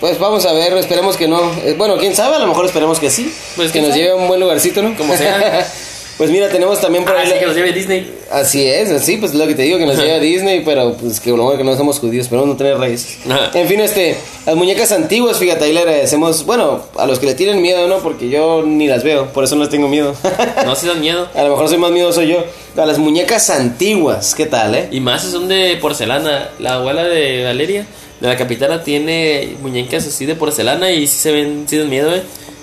[0.00, 1.40] Pues vamos a ver, esperemos que no.
[1.64, 3.32] Eh, Bueno, quién sabe, a lo mejor esperemos que sí.
[3.56, 4.00] Pues, que nos sabe.
[4.00, 4.96] lleve a un buen lugarcito, ¿no?
[4.96, 5.66] Como sea.
[6.16, 7.26] pues mira, tenemos también por Ah, ahí.
[7.26, 8.10] sí, la- que los lleve Disney.
[8.30, 11.20] Así es, así, pues lo que te digo, que nos lleva a Disney, pero pues
[11.20, 13.18] que lo bueno que no somos judíos, pero no tener raíces.
[13.52, 17.34] En fin, este, las muñecas antiguas, fíjate, ahí le agradecemos, bueno, a los que le
[17.34, 17.98] tienen miedo, ¿no?
[17.98, 20.14] Porque yo ni las veo, por eso no les tengo miedo.
[20.64, 21.28] No se dan miedo.
[21.34, 22.42] a lo mejor soy más miedoso yo.
[22.76, 24.88] A las muñecas antiguas, ¿qué tal, eh?
[24.92, 26.50] Y más si son de porcelana.
[26.60, 27.84] La abuela de Valeria,
[28.20, 32.22] de la capitana, tiene muñecas así de porcelana y sí se ven, dan miedo, eh.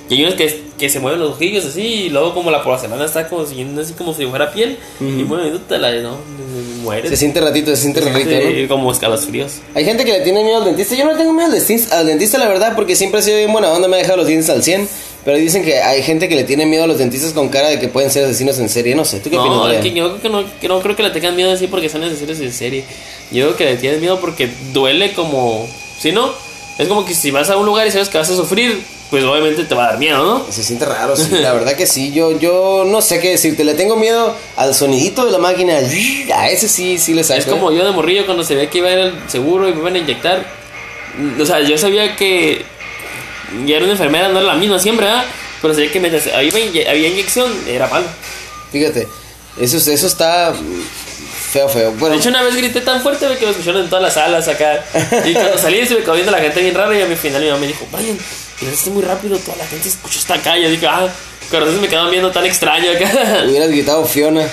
[0.10, 3.04] Y hay unos que, que se mueven los ojillos así y luego como la porcelana
[3.04, 6.18] está como siguiendo así como si fuera piel y mueve y te la no,
[6.82, 7.10] mueres.
[7.10, 8.68] Se siente ratito, se siente ratito, ¿no?
[8.70, 9.56] Como escalofríos.
[9.76, 10.96] Hay gente que le tiene miedo al dentista.
[10.96, 13.36] Yo no le tengo miedo al dentista, al dentista, la verdad, porque siempre ha sido
[13.38, 14.88] bien buena onda, me ha dejado los dientes al 100.
[15.26, 17.82] Pero dicen que hay gente que le tiene miedo a los dentistas con cara de
[17.82, 18.96] que pueden ser asesinos en serie.
[18.96, 19.84] No sé, ¿tú qué opinas, No, Adrián?
[19.84, 22.00] que yo creo que no, que no creo que le tengan miedo así porque son
[22.00, 22.86] necesarios en serie.
[23.32, 25.68] Yo creo que le tienes miedo porque duele como...
[26.00, 26.32] Si no,
[26.78, 29.24] es como que si vas a un lugar y sabes que vas a sufrir, pues
[29.24, 30.46] obviamente te va a dar miedo, ¿no?
[30.52, 32.12] Se siente raro, sí, la verdad que sí.
[32.14, 33.64] Yo, yo no sé qué decirte.
[33.64, 35.78] Le tengo miedo al sonidito de la máquina.
[36.36, 37.40] A ese sí, sí le saco.
[37.40, 39.74] Es como yo de morrillo cuando se veía que iba a ir al seguro y
[39.74, 40.46] me iban a inyectar.
[41.42, 42.64] O sea, yo sabía que
[43.66, 45.26] ya era una enfermera, no era la misma siempre, ¿ah?
[45.62, 48.06] Pero sabía que mientras había, inye- había inyección era malo.
[48.72, 49.08] Fíjate,
[49.60, 50.82] eso, eso está mm,
[51.52, 51.92] feo, feo.
[51.94, 54.48] Bueno, De hecho, una vez grité tan fuerte que me escucharon en todas las salas
[54.48, 54.84] acá.
[55.26, 57.42] Y cuando salí se me quedó viendo la gente bien rara y a mi final
[57.42, 58.18] mi mamá me dijo, Brian,
[58.60, 60.58] gritaste muy rápido, toda la gente escuchó esta acá.
[60.58, 61.08] Y yo dije, ah,
[61.50, 63.44] pero entonces me quedaban viendo tan extraño acá.
[63.48, 64.48] hubieras gritado Fiona.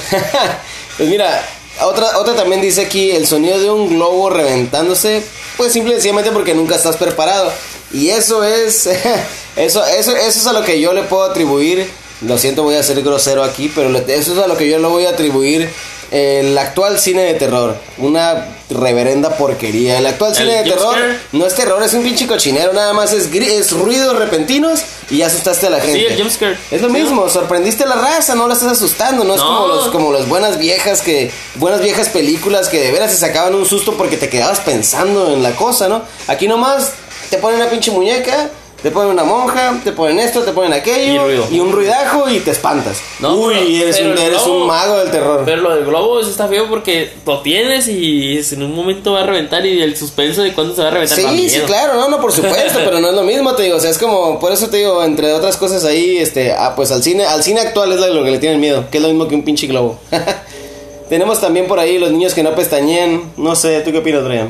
[0.96, 1.44] pues mira,
[1.80, 5.22] otra, otra también dice aquí el sonido de un globo reventándose.
[5.56, 7.52] Pues simple y sencillamente porque nunca estás preparado.
[7.92, 8.86] Y eso es.
[9.56, 11.90] eso, eso, eso es a lo que yo le puedo atribuir.
[12.26, 14.86] Lo siento, voy a ser grosero aquí, pero eso es a lo que yo le
[14.86, 15.68] voy a atribuir
[16.14, 17.76] el actual cine de terror.
[17.98, 19.98] Una reverenda porquería.
[19.98, 21.18] El actual El cine de terror scare.
[21.32, 22.72] no es terror, es un pinche cochinero.
[22.72, 25.98] Nada más es, es ruidos repentinos y ya asustaste a la gente.
[25.98, 26.56] Sí, el jumpscare.
[26.70, 29.46] Es lo Sí, mismo, sorprendiste a la raza, no la estás asustando, no es No.
[29.46, 33.54] como los como las buenas viejas que buenas viejas películas que de veras te sacaban
[33.54, 36.02] un susto porque te quedabas pensando en la cosa, ¿no?
[36.28, 36.92] Aquí nomás
[37.30, 38.50] te ponen una pinche muñeca,
[38.84, 42.50] te ponen una monja, te ponen esto, te ponen aquello Y un ruidajo y te
[42.50, 43.00] espantas.
[43.18, 45.42] No, Uy, pero- eres, pero un, eres globo- un mago del terror.
[45.46, 49.26] Pero lo del globo está feo porque lo tienes y en un momento va a
[49.26, 51.16] reventar y el suspenso de cuándo se va a reventar.
[51.18, 53.80] Sí, sí, claro, no, no, por supuesto, pero no es lo mismo, te digo, o
[53.80, 57.02] sea, es como, por eso te digo, entre otras cosas ahí, este, ah, pues al
[57.02, 59.34] cine, al cine actual es lo que le tienen miedo, que es lo mismo que
[59.34, 59.98] un pinche globo.
[61.08, 64.48] Tenemos también por ahí los niños que no pestañean, no sé, ¿tú qué opinas, Brian?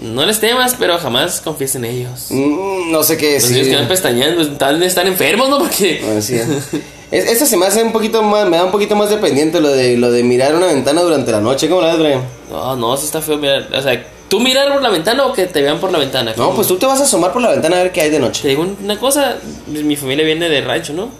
[0.00, 2.26] No les temas, pero jamás confíes en ellos.
[2.30, 3.72] Mm, no sé qué Los niños decir.
[3.72, 5.58] que van pestañeando tal vez están enfermos, ¿no?
[5.58, 6.00] Porque...
[6.02, 6.36] Bueno, sí,
[7.10, 9.60] es- Esto se me hace un poquito más, me da un poquito más de pendiente
[9.60, 12.18] lo de, lo de mirar una ventana durante la noche, ¿cómo la ves?
[12.50, 13.68] No, no, sí está feo mirar.
[13.76, 16.32] O sea, ¿tú mirar por la ventana o que te vean por la ventana?
[16.36, 18.16] No, pues tú te vas a asomar por la ventana a ver qué hay de
[18.16, 18.48] Te noche.
[18.48, 19.36] digo una cosa,
[19.66, 21.10] mi familia viene de rancho, ¿no?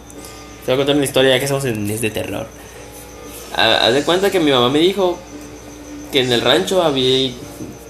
[0.65, 2.47] Te voy a contar una historia ya que estamos en mes de terror.
[3.55, 5.19] Ha- Haz de cuenta que mi mamá me dijo
[6.11, 7.31] que en el rancho había...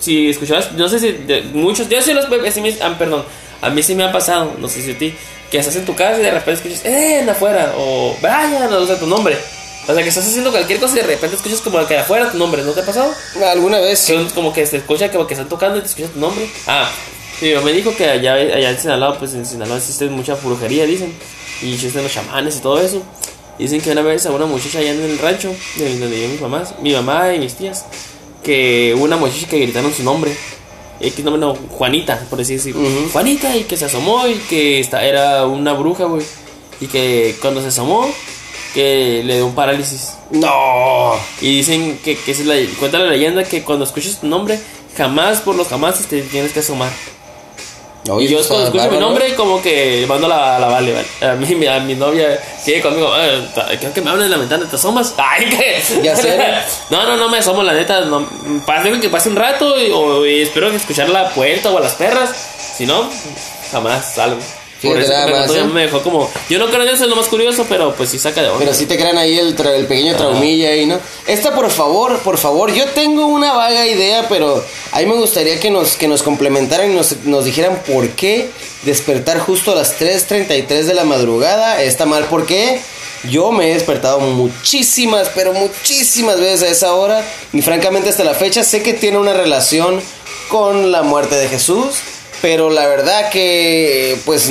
[0.02, 3.24] Si escuchabas, no sé si de- muchos, yo sí los sí me- ah, perdón,
[3.62, 5.14] a mí sí me ha pasado, no sé si a ti,
[5.50, 7.74] que estás en tu casa y de repente escuchas, ¡eh, en afuera!
[7.78, 9.38] O Brian, o sea, tu nombre.
[9.88, 12.32] O sea, que estás haciendo cualquier cosa y de repente escuchas como que de afuera
[12.32, 13.14] tu nombre, ¿no te ha pasado?
[13.52, 14.06] Alguna vez.
[14.06, 16.48] Que como que se escucha como que están tocando y te escuchas tu nombre.
[16.68, 16.90] Ah,
[17.42, 21.14] mamá me dijo que allá, allá en Sinaloa, pues en Sinaloa existe mucha brujería, dicen.
[21.64, 23.02] Y existen los chamanes y todo eso.
[23.58, 26.42] Dicen que una vez a una muchacha allá en el rancho, de donde vivían mis
[26.42, 27.86] mamás, mi mamá y mis tías,
[28.44, 30.36] que una muchacha que gritaron su nombre.
[31.00, 32.88] X nombre no, Juanita, por así decirlo.
[33.12, 36.24] Juanita, y que se asomó y que esta, era una bruja, güey.
[36.80, 38.08] Y que cuando se asomó,
[38.74, 40.14] que le dio un parálisis.
[40.32, 41.14] No.
[41.42, 44.60] Y dicen que, que es la, cuenta la leyenda que cuando escuches tu nombre,
[44.96, 46.92] jamás por los jamás te tienes que asomar.
[48.10, 51.08] Oye, y yo cuando escucho mi nombre, como que mando la, la vale, vale.
[51.22, 53.48] A, mi, a mi novia que conmigo, "Eh,
[53.80, 55.14] creo que me hablan en la ventana, ¿te asomas?
[55.18, 56.02] Ay, que.
[56.02, 56.36] Ya sé.
[56.90, 58.02] no, no, no me asomo, la neta.
[58.02, 58.28] No,
[59.00, 62.32] que pase un rato y, o, y espero escuchar la puerta o a las perras.
[62.76, 63.08] Si no,
[63.72, 64.40] jamás salgo.
[64.82, 65.64] Fíjate nada me, más, ¿eh?
[65.64, 66.30] me dejó como.
[66.50, 68.60] Yo no creo en eso, es lo más curioso, pero pues sí saca de onda.
[68.60, 71.00] Pero sí te crean ahí el, tra- el pequeño traumilla ahí, ¿no?
[71.28, 75.70] Esta, por favor, por favor, yo tengo una vaga idea, pero ahí me gustaría que
[75.70, 78.50] nos, que nos complementaran y nos, nos dijeran por qué
[78.84, 82.26] despertar justo a las 3.33 de la madrugada está mal.
[82.26, 82.82] ¿Por qué?
[83.30, 87.24] Yo me he despertado muchísimas, pero muchísimas veces a esa hora.
[87.54, 90.02] Y francamente hasta la fecha sé que tiene una relación
[90.50, 91.98] con la muerte de Jesús.
[92.42, 94.50] Pero la verdad que, pues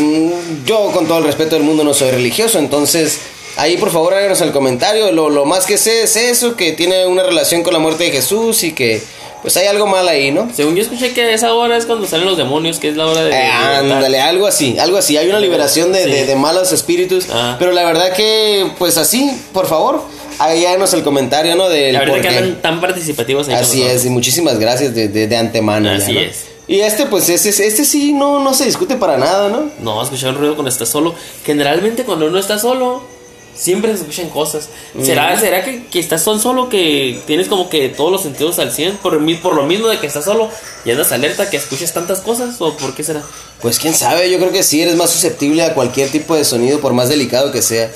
[0.64, 3.18] yo con todo el respeto del mundo no soy religioso, entonces
[3.56, 5.10] ahí por favor háganos el comentario.
[5.12, 8.10] Lo, lo más que sé es eso, que tiene una relación con la muerte de
[8.12, 9.02] Jesús y que
[9.42, 10.50] pues hay algo mal ahí, ¿no?
[10.54, 13.24] Según yo escuché que esa hora es cuando salen los demonios, que es la hora
[13.24, 13.32] de.
[13.32, 15.16] Eh, ándale, algo así, algo así.
[15.16, 16.10] Hay una liberación de, Sí.
[16.10, 17.56] de- de malos espíritus, Ah.
[17.58, 20.04] pero la verdad que, pues así, por favor,
[20.38, 21.70] ahí háganos el comentario, ¿no?
[21.70, 25.36] Del La verdad que andan tan participativos ahí Así es, y muchísimas gracias de, de,
[25.36, 25.90] antemano.
[25.90, 26.20] Así ¿no?
[26.20, 26.44] es.
[26.70, 29.72] Y este, pues, este, este sí no, no se discute para nada, ¿no?
[29.80, 31.16] No, escuchar un ruido cuando estás solo.
[31.44, 33.02] Generalmente cuando uno está solo,
[33.56, 34.68] siempre se escuchan cosas.
[35.02, 38.70] ¿Será, será que, que estás tan solo que tienes como que todos los sentidos al
[38.70, 38.98] 100?
[38.98, 40.48] Por, por lo mismo de que estás solo
[40.84, 42.60] y andas alerta que escuches tantas cosas?
[42.60, 43.24] ¿O por qué será?
[43.60, 46.78] Pues quién sabe, yo creo que sí eres más susceptible a cualquier tipo de sonido,
[46.80, 47.90] por más delicado que sea.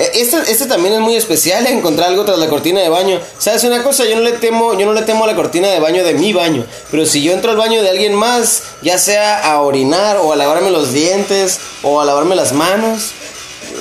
[0.00, 3.20] Eh, Este, este también es muy especial, encontrar algo tras la cortina de baño.
[3.38, 4.04] ¿Sabes una cosa?
[4.06, 6.32] Yo no le temo, yo no le temo a la cortina de baño de mi
[6.32, 6.64] baño.
[6.90, 10.36] Pero si yo entro al baño de alguien más, ya sea a orinar o a
[10.36, 13.10] lavarme los dientes o a lavarme las manos.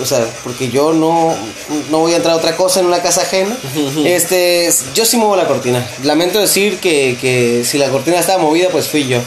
[0.02, 1.36] O sea, porque yo no,
[1.90, 3.58] no voy a entrar a otra cosa en una casa ajena.
[4.06, 5.86] Este, yo sí muevo la cortina.
[6.04, 9.20] Lamento decir que, que si la cortina estaba movida, pues fui yo.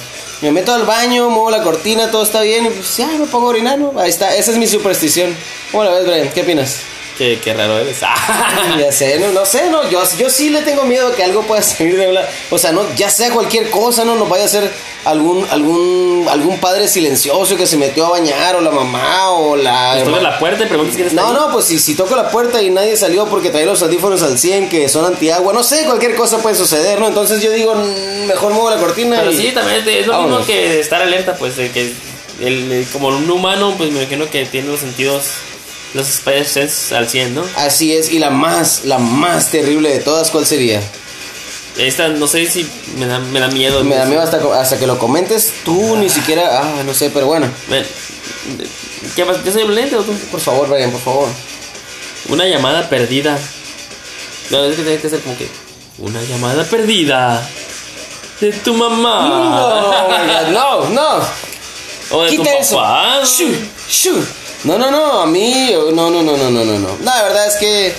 [0.42, 3.46] Me meto al baño, muevo la cortina, todo está bien, y pues ya me pongo
[3.46, 3.92] a orinar, ¿no?
[3.96, 5.36] Ahí está, esa es mi superstición.
[5.70, 6.30] ¿Cómo la ves, Brian?
[6.32, 6.80] ¿Qué opinas?
[7.18, 8.00] Qué, qué raro eres.
[8.78, 11.60] ya sé, no, no sé, no, yo, yo sí le tengo miedo que algo pueda
[11.62, 12.26] salir de la...
[12.50, 14.70] O sea, no, ya sea cualquier cosa, no, no vaya a ser
[15.04, 19.94] algún, algún, algún padre silencioso que se metió a bañar, o la mamá, o la...
[19.96, 21.34] Después de la puerta y preguntas quién está No, ahí.
[21.34, 24.38] no, pues si, si toco la puerta y nadie salió porque traía los audífonos al
[24.38, 27.08] 100 que son antiagua, no sé, cualquier cosa puede suceder, ¿no?
[27.08, 29.36] Entonces yo digo, mm, mejor muevo la cortina Pero y...
[29.36, 30.38] sí, también es lo Vámonos.
[30.40, 31.92] mismo que estar alerta, pues, de que
[32.40, 35.24] el, el- como un humano, pues me imagino que tiene los sentidos,
[35.94, 37.44] los spider sense al 100, ¿no?
[37.56, 40.80] Así es, y la más, la más terrible de todas, ¿cuál sería?
[41.78, 43.82] Esta, no sé si me da, me da miedo.
[43.84, 47.26] Me da miedo hasta, hasta que lo comentes, tú ni siquiera, ah, no sé, pero
[47.26, 47.46] bueno,
[49.16, 49.40] ¿Qué pasa?
[49.44, 50.12] ¿Yo soy violento o tú?
[50.30, 51.28] por favor, Brian, por favor.
[52.28, 53.38] Una llamada perdida.
[54.50, 55.48] No, es que tiene que ser como que.
[55.98, 57.46] Una llamada perdida.
[58.40, 59.28] De tu mamá.
[59.28, 61.26] No, my God, no, no.
[62.10, 62.76] O de tu Quita eso.
[62.76, 63.22] papá.
[63.24, 63.54] Shoo,
[63.88, 64.24] shoo.
[64.64, 66.88] No, no, no, a mí, no, no, no, no, no, no, no.
[67.04, 67.92] La verdad es que,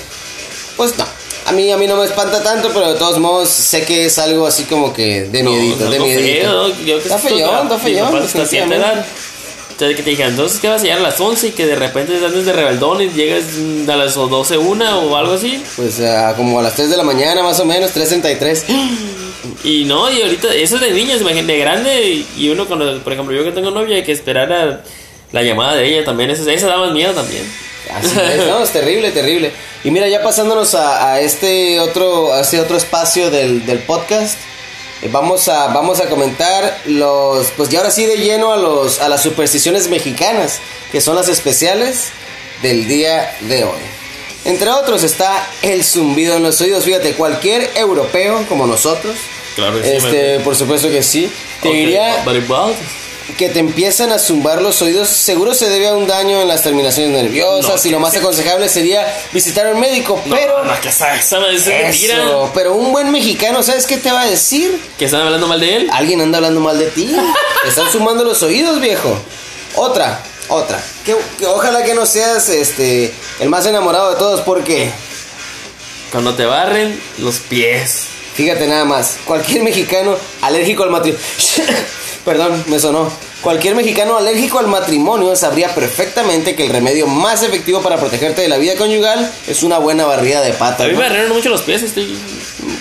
[0.78, 1.06] pues no.
[1.46, 4.18] A mí, a mí no me espanta tanto, pero de todos modos sé que es
[4.18, 6.46] algo así como que de miedito, no, de miedito.
[6.46, 6.68] feo.
[6.86, 9.06] Yo que Está feyón, está feyón, papá está a cierta edad.
[9.72, 11.76] Entonces que te dijeron, entonces que vas a llegar a las 11 y que de
[11.76, 13.44] repente andes de rebeldón y llegas
[13.90, 15.62] a las 12 una o algo así.
[15.76, 18.64] Pues ah, como a las 3 de la mañana, más o menos, 3.33.
[19.66, 22.04] Y no, y ahorita, eso es de niños, imagínate, de grande.
[22.10, 24.82] y- Y uno, cuando, por ejemplo, yo que tengo novia, hay que esperar a
[25.34, 26.30] la llamada de ella también.
[26.32, 27.44] Eso, eso da más miedo también.
[27.94, 29.52] Así es, no, es terrible, terrible.
[29.84, 34.38] Y mira, ya pasándonos a, a este otro, a este otro espacio del, del podcast,
[35.02, 39.02] eh, vamos a, vamos a comentar los, pues ya ahora sí de lleno a los,
[39.02, 40.60] a las supersticiones mexicanas,
[40.92, 42.12] que son las especiales
[42.62, 43.82] del día de hoy.
[44.46, 46.86] Entre otros está el zumbido en los oídos.
[46.86, 49.16] Fíjate, cualquier europeo como nosotros,
[49.56, 52.24] Claro que sí, este, por supuesto que sí, te diría
[53.38, 56.62] que te empiezan a zumbar los oídos, seguro se debe a un daño en las
[56.62, 60.80] terminaciones nerviosas No, y lo más aconsejable sería visitar a un médico, No, pero no,
[60.82, 61.00] que es
[61.68, 62.16] mentira.
[62.24, 64.78] eso, pero un buen mexicano, ¿sabes qué te va a decir?
[65.00, 65.90] Que están hablando mal de él.
[65.94, 67.16] Alguien anda hablando mal de ti.
[67.64, 69.18] Te están sumando los oídos, viejo.
[69.76, 70.84] Otra, otra.
[71.06, 74.92] Que, que ojalá que no seas este el más enamorado de todos porque
[76.12, 78.06] Cuando te barren los pies.
[78.36, 81.24] Fíjate nada más, cualquier mexicano alérgico al matrimonio...
[82.26, 83.12] Perdón, me sonó.
[83.42, 88.48] Cualquier mexicano alérgico al matrimonio sabría perfectamente que el remedio más efectivo para protegerte de
[88.48, 90.88] la vida conyugal es una buena barrida de A patas.
[90.88, 91.00] mí ¿no?
[91.00, 92.18] me barrieron mucho los pies, estoy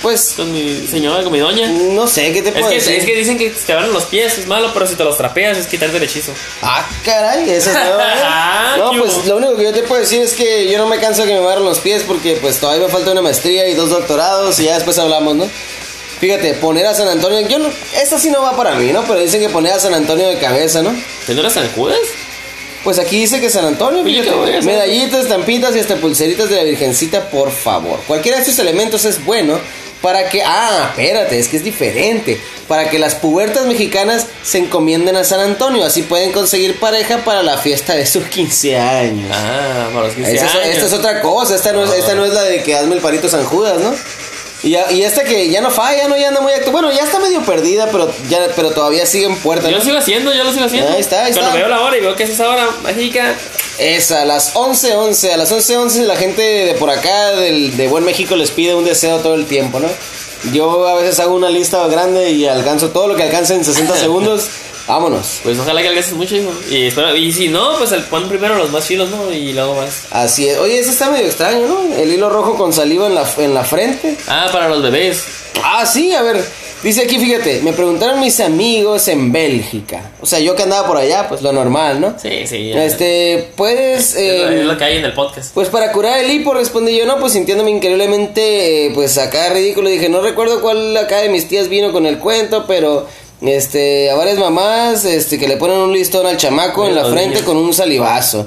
[0.00, 1.68] Pues, con mi señora, con mi doña.
[1.68, 2.94] no sé, ¿qué te Es puedo que, decir?
[2.94, 5.59] es que dicen que te barren los pies es malo, pero si te los trapeas
[5.59, 6.31] es quitarte el hechizo.
[6.62, 7.81] Ah, caray, esa es ¿eh?
[8.24, 11.00] Ah, No, pues lo único que yo te puedo decir es que yo no me
[11.00, 13.74] canso de que me barren los pies porque pues todavía me falta una maestría y
[13.74, 15.50] dos doctorados y ya después hablamos, ¿no?
[16.22, 17.68] Fíjate, poner a San Antonio, yo no,
[18.00, 19.02] esta sí no va para mí, ¿no?
[19.02, 20.94] Pero dicen que poner a San Antonio de cabeza, ¿no?
[21.26, 21.98] ¿Te no las zancudas?
[22.85, 24.64] Pues aquí dice que San Antonio, Oye, fíjate, ¿qué voy a hacer?
[24.64, 27.98] medallitas, estampitas y hasta pulseritas de la Virgencita, por favor.
[28.06, 29.58] Cualquiera de estos elementos es bueno
[30.00, 35.16] para que, ah, espérate, es que es diferente, para que las pubertas mexicanas se encomienden
[35.16, 39.28] a San Antonio, así pueden conseguir pareja para la fiesta de sus 15 años.
[39.32, 40.66] Ah, para los 15 Esa es- años.
[40.74, 43.00] esta es otra cosa, esta no, es, esta no es la de que hazme el
[43.00, 43.92] parito San Judas, ¿no?
[44.62, 47.03] Y, ya- y esta que ya no falla, no ya anda muy actu- Bueno, ya
[47.03, 49.66] está medio perdida, pero ya pero todavía sigue en puerta.
[49.66, 49.79] Yo ¿no?
[49.79, 50.92] lo sigo haciendo, yo lo sigo haciendo.
[50.92, 51.59] Ahí está, ahí Cuando está.
[51.59, 53.35] veo la hora y veo que es esa hora mágica,
[53.79, 58.05] Esa, a las 11.11, a las 11.11 la gente de por acá, del, de Buen
[58.05, 59.88] México, les pide un deseo todo el tiempo, ¿no?
[60.53, 63.96] Yo a veces hago una lista grande y alcanzo todo lo que alcance en 60
[63.98, 64.48] segundos.
[64.87, 65.40] Vámonos.
[65.42, 66.51] pues ojalá que alcances mucho, hijo.
[66.71, 69.33] Y, espero- y si no, pues el, pon primero los más chilos, ¿no?
[69.33, 70.03] Y luego más.
[70.11, 70.59] Así es.
[70.59, 71.95] Oye, ese está medio extraño, ¿no?
[71.95, 74.16] El hilo rojo con saliva en la, en la frente.
[74.27, 75.25] Ah, para los bebés.
[75.62, 76.45] Ah, sí, a ver.
[76.83, 80.11] Dice aquí, fíjate, me preguntaron mis amigos en Bélgica.
[80.21, 82.16] O sea, yo que andaba por allá, pues lo normal, ¿no?
[82.21, 82.73] Sí, sí.
[82.75, 84.16] Este, puedes...
[84.16, 85.55] es, lo, eh, es lo que hay en el podcast.
[85.55, 89.88] Pues para curar el hipo respondí yo, no, pues sintiéndome increíblemente, eh, pues acá ridículo,
[89.90, 93.07] dije, no recuerdo cuál acá de mis tías vino con el cuento, pero
[93.42, 97.28] este, a varias mamás, este, que le ponen un listón al chamaco en la frente
[97.28, 97.42] niños.
[97.42, 98.46] con un salivazo,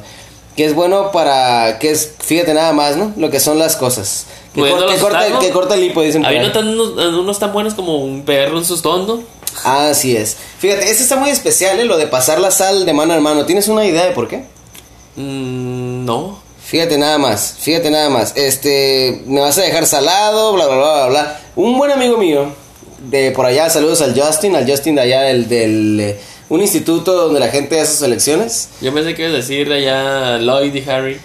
[0.55, 3.13] que es bueno para, que es, fíjate nada más, ¿no?
[3.17, 4.25] Lo que son las cosas.
[4.53, 7.39] Que, cor- Pudiéndolos que corta, que corta el hipo, dicen Hay no tan, unos, unos
[7.39, 9.21] tan buenos como un perro, un sustón, ¿no?
[9.63, 10.38] Así es.
[10.60, 11.86] Fíjate, este está muy especial, ¿eh?
[11.86, 13.45] lo de pasar la sal de mano a mano.
[13.45, 14.43] ¿Tienes una idea de por qué?
[15.15, 16.39] Mm, no.
[16.65, 18.34] Fíjate nada más, fíjate nada más.
[18.36, 21.39] Este, me vas a dejar salado, bla, bla, bla, bla.
[21.55, 22.47] Un buen amigo mío,
[23.09, 27.13] de por allá, saludos al Justin, al Justin de allá del, del eh, un instituto
[27.13, 28.69] donde la gente hace sus elecciones.
[28.81, 31.19] Yo pensé que ibas a decir allá Lloyd y Harry.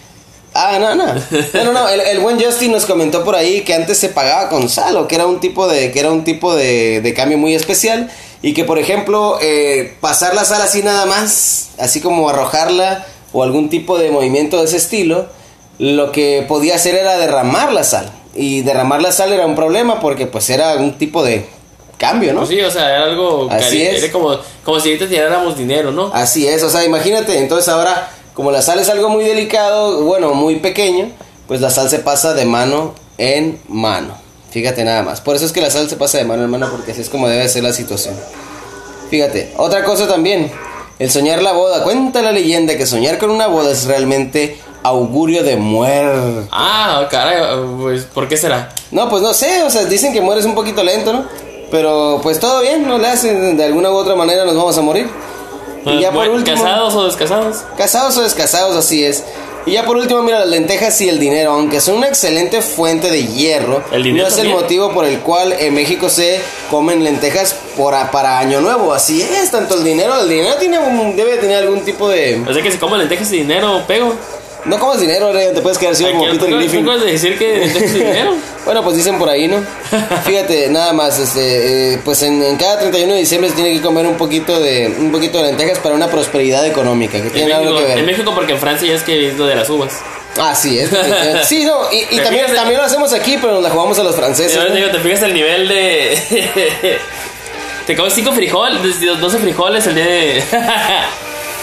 [0.55, 1.05] Ah, no, no.
[1.55, 1.89] No, no, no.
[1.89, 5.07] El, el buen Justin nos comentó por ahí que antes se pagaba con sal o
[5.07, 8.11] que era un tipo de, que era un tipo de, de cambio muy especial.
[8.43, 13.43] Y que, por ejemplo, eh, pasar la sal así nada más, así como arrojarla o
[13.43, 15.29] algún tipo de movimiento de ese estilo,
[15.79, 18.11] lo que podía hacer era derramar la sal.
[18.35, 21.45] Y derramar la sal era un problema porque pues era un tipo de
[22.01, 22.41] cambio, ¿no?
[22.41, 23.47] Pues sí, o sea, era algo.
[23.51, 24.03] Así es.
[24.03, 26.11] Era como, como si ahorita tiráramos dinero, ¿no?
[26.15, 30.33] Así es, o sea, imagínate, entonces ahora, como la sal es algo muy delicado, bueno,
[30.33, 31.11] muy pequeño,
[31.47, 34.17] pues la sal se pasa de mano en mano.
[34.51, 35.21] Fíjate nada más.
[35.21, 37.11] Por eso es que la sal se pasa de mano en mano, porque así es
[37.11, 38.15] como debe ser la situación.
[39.11, 40.51] Fíjate, otra cosa también,
[40.99, 41.85] el soñar la boda.
[41.85, 46.49] Cuenta la leyenda que soñar con una boda es realmente augurio de muerte.
[46.51, 47.43] Ah, caray,
[47.79, 48.71] pues, ¿por qué será?
[48.91, 51.50] No, pues no sé, o sea, dicen que mueres un poquito lento, ¿no?
[51.71, 54.83] Pero pues todo bien, no le hacen, de alguna u otra manera nos vamos a
[54.83, 55.09] morir.
[55.87, 56.63] Y ya por último...
[56.63, 57.57] ¿Casados o descasados?
[57.77, 59.25] Casados o descasados, así es.
[59.67, 63.11] Y ya por último, mira, las lentejas y el dinero, aunque son una excelente fuente
[63.11, 67.05] de hierro, ¿El dinero no es el motivo por el cual en México se comen
[67.05, 68.93] lentejas por a- para Año Nuevo.
[68.95, 72.43] Así es, tanto el dinero, el dinero tiene un- debe tener algún tipo de...
[72.49, 74.15] O sea que si comen lentejas y dinero, pego.
[74.67, 76.81] No comas dinero, Rey, te puedes quedar ciego como Peter ¿tú- tú Griffin.
[76.83, 77.61] acabas de decir que
[77.95, 78.35] dinero?
[78.65, 79.57] Bueno, pues dicen por ahí, ¿no?
[80.27, 83.81] Fíjate, nada más, este, eh, pues en, en cada 31 de diciembre se tiene que
[83.81, 87.53] comer un poquito de un poquito de lentejas para una prosperidad económica, que En tiene
[87.55, 87.99] algo México, que ver.
[88.01, 89.95] en México porque en Francia ya es que es lo de las uvas.
[90.39, 90.91] Ah, sí, es.
[91.49, 94.03] sí, no, y, y ¿Te también, también lo hacemos aquí, pero nos la jugamos a
[94.05, 94.55] los franceses.
[94.55, 94.69] Yo ¿no?
[94.69, 96.99] te digo, te fijas el nivel de...
[97.87, 98.81] te comes cinco frijoles,
[99.21, 100.43] 12 frijoles el día de...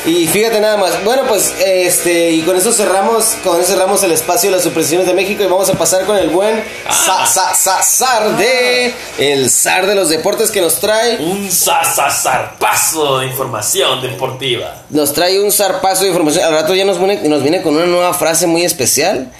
[0.07, 1.03] Y fíjate nada más.
[1.03, 5.05] Bueno, pues este y con eso cerramos, con eso cerramos el espacio de las supersticiones
[5.05, 9.49] de México y vamos a pasar con el buen sa, sa, sa- zar de el
[9.51, 11.17] zar de los deportes que nos trae.
[11.19, 14.83] Un zarpazo de información deportiva.
[14.89, 16.45] Nos trae un zarpazo de información.
[16.45, 19.31] Al rato ya nos viene, nos viene con una nueva frase muy especial.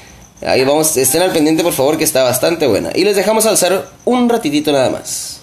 [0.45, 2.91] Ahí vamos, estén al pendiente por favor que está bastante buena.
[2.93, 5.36] Y les dejamos alzar un ratitito nada más.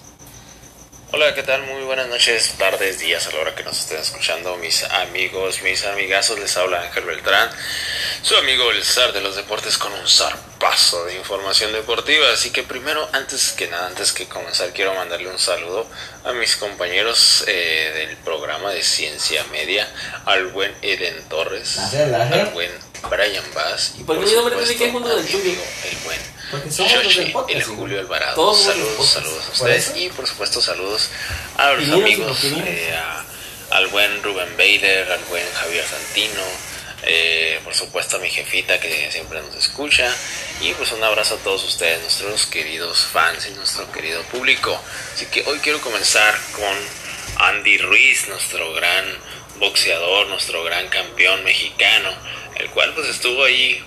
[1.16, 1.62] Hola, ¿qué tal?
[1.62, 5.84] Muy buenas noches, tardes, días a la hora que nos estén escuchando, mis amigos, mis
[5.84, 6.40] amigazos.
[6.40, 7.50] Les habla Ángel Beltrán,
[8.20, 12.32] su amigo el zar de los deportes con un zarpazo de información deportiva.
[12.32, 15.86] Así que primero, antes que nada, antes que comenzar, quiero mandarle un saludo
[16.24, 19.88] a mis compañeros eh, del programa de Ciencia Media,
[20.24, 22.72] al buen Eden Torres, al buen
[23.08, 27.32] Brian Bass y ¿Por supuesto, que del amigo, el buen Porque somos los del Shoshi,
[27.32, 27.76] podcast, el.
[27.76, 28.34] Julio Alvarado.
[28.34, 31.08] Todos saludos, saludos a ¿Por ustedes y por supuesto saludos
[31.56, 33.24] a los amigos, eh, a-
[33.76, 36.42] al buen Rubén Bader, al buen Javier Santino,
[37.02, 40.14] eh, por supuesto a mi jefita que siempre nos escucha
[40.60, 44.78] y pues un abrazo a todos ustedes, nuestros queridos fans y nuestro querido público.
[45.14, 49.04] Así que hoy quiero comenzar con Andy Ruiz, nuestro gran
[49.58, 52.10] boxeador, nuestro gran campeón mexicano,
[52.56, 53.82] el cual pues estuvo ahí eh,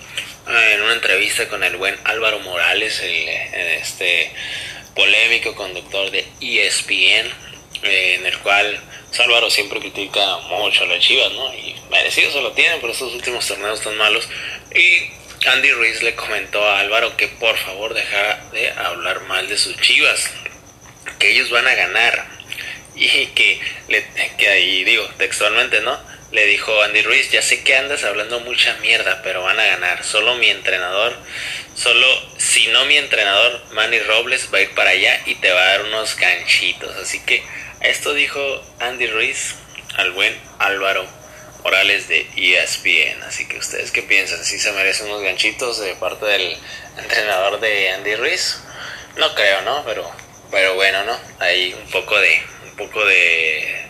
[0.48, 4.32] en una entrevista con el buen Álvaro Morales, el, eh, este
[4.94, 7.30] polémico conductor de ESPN,
[7.82, 8.80] eh, en el cual
[9.18, 11.52] Álvaro siempre critica mucho a las Chivas, ¿no?
[11.54, 14.28] Y merecido se lo tienen por estos últimos torneos tan malos.
[14.74, 19.58] Y Andy Ruiz le comentó a Álvaro que por favor dejara de hablar mal de
[19.58, 20.30] sus Chivas,
[21.18, 22.38] que ellos van a ganar.
[22.94, 24.04] Y que, le,
[24.36, 25.96] que ahí digo textualmente, ¿no?
[26.30, 30.04] Le dijo Andy Ruiz, ya sé que andas hablando mucha mierda, pero van a ganar.
[30.04, 31.16] Solo mi entrenador,
[31.74, 32.06] solo
[32.36, 35.68] si no mi entrenador, Manny Robles, va a ir para allá y te va a
[35.68, 36.94] dar unos ganchitos.
[36.96, 37.42] Así que
[37.80, 38.40] esto dijo
[38.78, 39.54] Andy Ruiz
[39.96, 41.06] al buen Álvaro
[41.64, 43.22] Morales de ESPN.
[43.22, 46.58] Así que ustedes qué piensan, si se merecen unos ganchitos de parte del
[46.98, 48.60] entrenador de Andy Ruiz.
[49.16, 49.82] No creo, ¿no?
[49.86, 50.10] Pero,
[50.50, 51.18] pero bueno, ¿no?
[51.38, 53.87] Hay un poco de, un poco de,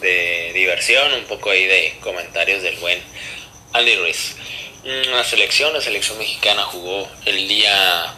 [0.00, 3.00] de diversión, un poco ahí de comentarios del buen
[3.72, 4.36] Andy Ruiz.
[4.84, 8.14] Mm, La selección, la selección mexicana jugó el día,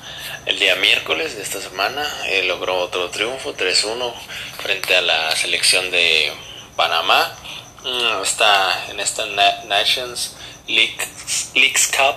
[0.47, 4.15] el día miércoles de esta semana, eh, logró otro triunfo, 3-1
[4.63, 6.33] frente a la selección de
[6.77, 7.37] Panamá.
[7.85, 10.37] Mm, Está en esta Na- Nations
[10.69, 10.97] League,
[11.55, 12.15] Leagues Cup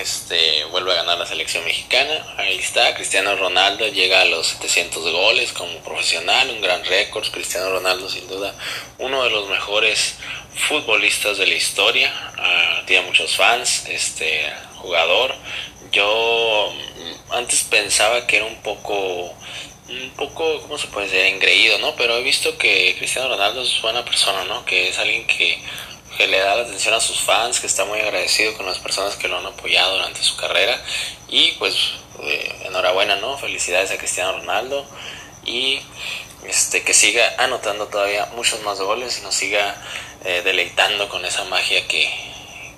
[0.00, 2.26] este vuelve a ganar la selección mexicana.
[2.36, 7.28] Ahí está, Cristiano Ronaldo llega a los 700 goles como profesional, un gran récord.
[7.30, 8.54] Cristiano Ronaldo sin duda
[8.98, 10.16] uno de los mejores
[10.54, 12.12] futbolistas de la historia.
[12.38, 15.34] Ah, tiene muchos fans, este jugador.
[15.92, 19.34] Yo mm, antes pensaba que era un poco
[19.88, 21.20] un poco, ¿cómo se puede decir?
[21.26, 21.94] Engreído, ¿no?
[21.96, 24.64] Pero he visto que Cristiano Ronaldo es buena persona, ¿no?
[24.64, 25.58] Que es alguien que,
[26.16, 29.16] que le da la atención a sus fans, que está muy agradecido con las personas
[29.16, 30.80] que lo han apoyado durante su carrera.
[31.28, 31.74] Y pues,
[32.22, 33.36] eh, enhorabuena, ¿no?
[33.38, 34.86] Felicidades a Cristiano Ronaldo.
[35.44, 35.80] Y
[36.46, 39.76] este que siga anotando todavía muchos más goles y nos siga
[40.24, 42.10] eh, deleitando con esa magia que,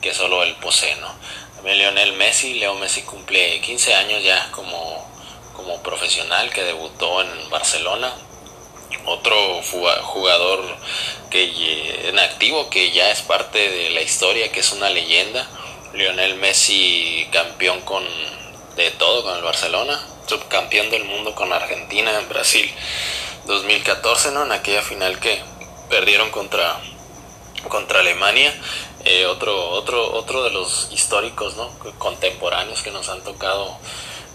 [0.01, 1.15] que solo él posee, ¿no?
[1.57, 5.05] También Lionel Messi, Leo Messi cumple 15 años ya como,
[5.55, 8.13] como profesional que debutó en Barcelona.
[9.05, 10.65] Otro jugador
[11.31, 15.47] que en activo que ya es parte de la historia, que es una leyenda.
[15.95, 18.05] Lionel Messi campeón con
[18.77, 22.71] de todo con el Barcelona, subcampeón del mundo con Argentina en Brasil
[23.47, 24.45] 2014, ¿no?
[24.45, 25.41] En aquella final que
[25.89, 26.79] perdieron contra
[27.69, 28.53] contra Alemania,
[29.05, 31.71] eh, otro, otro, otro de los históricos, ¿no?
[31.99, 33.79] contemporáneos que nos han tocado,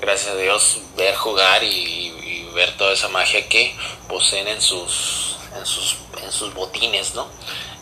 [0.01, 2.09] gracias a Dios, ver jugar y,
[2.53, 3.73] ver toda esa magia que
[4.09, 7.31] poseen en sus, en sus, en sus botines, ¿no?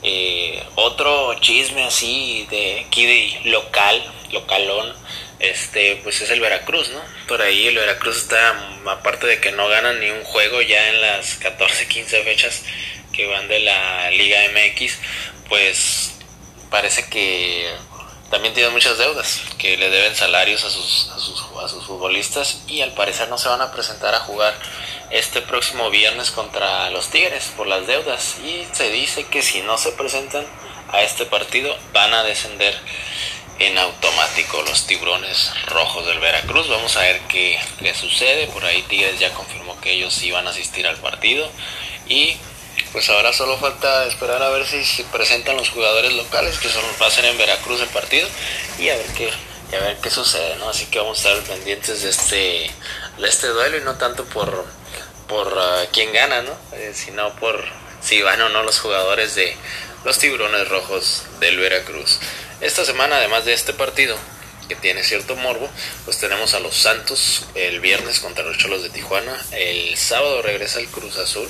[0.04, 4.94] Eh, otro chisme así de aquí de local, localón,
[5.40, 7.02] este, pues es el Veracruz, ¿no?
[7.28, 11.02] Por ahí el Veracruz está, aparte de que no ganan ni un juego ya en
[11.02, 12.64] las 14, 15 fechas
[13.12, 15.00] que van de la Liga MX,
[15.48, 16.14] pues
[16.70, 17.74] parece que
[18.30, 22.62] también tienen muchas deudas, que le deben salarios a sus, a sus, a sus futbolistas
[22.68, 24.54] y al parecer no se van a presentar a jugar
[25.10, 29.78] este próximo viernes contra los Tigres por las deudas y se dice que si no
[29.78, 30.46] se presentan
[30.92, 32.76] a este partido van a descender
[33.60, 36.70] en automático los tiburones rojos del Veracruz.
[36.70, 38.48] Vamos a ver qué, qué sucede.
[38.48, 41.50] Por ahí Tigres ya confirmó que ellos iban a asistir al partido
[42.08, 42.38] y
[42.92, 46.84] pues ahora solo falta esperar a ver si se presentan los jugadores locales, que son,
[47.02, 48.28] va en Veracruz el partido,
[48.78, 49.30] y a ver qué,
[49.72, 50.70] y a ver qué sucede, ¿no?
[50.70, 52.72] Así que vamos a estar pendientes de este,
[53.18, 54.66] de este duelo y no tanto por,
[55.28, 56.52] por ah, quién gana, ¿no?
[56.74, 57.64] Eh, sino por
[58.02, 59.56] si van o no los jugadores de
[60.04, 62.20] los tiburones rojos del Veracruz.
[62.62, 64.18] Esta semana, además de este partido,
[64.68, 65.70] que tiene cierto morbo,
[66.06, 70.80] pues tenemos a los Santos el viernes contra los Cholos de Tijuana, el sábado regresa
[70.80, 71.50] el Cruz Azul,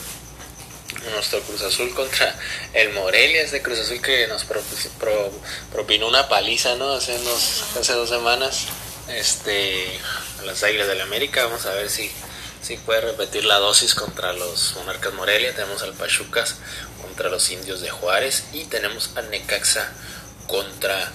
[1.12, 2.36] nuestro Cruz Azul contra
[2.74, 4.62] el Morelia, este Cruz Azul que nos pro-
[5.00, 5.32] pro-
[5.72, 6.94] propinó una paliza, ¿no?
[6.94, 8.66] Hace, unos, hace dos semanas,
[9.08, 9.86] este,
[10.40, 12.12] a las Águilas del América, vamos a ver si,
[12.62, 16.56] si puede repetir la dosis contra los Monarcas Morelia, tenemos al Pachucas
[17.02, 19.92] contra los Indios de Juárez y tenemos al Necaxa
[20.48, 21.12] contra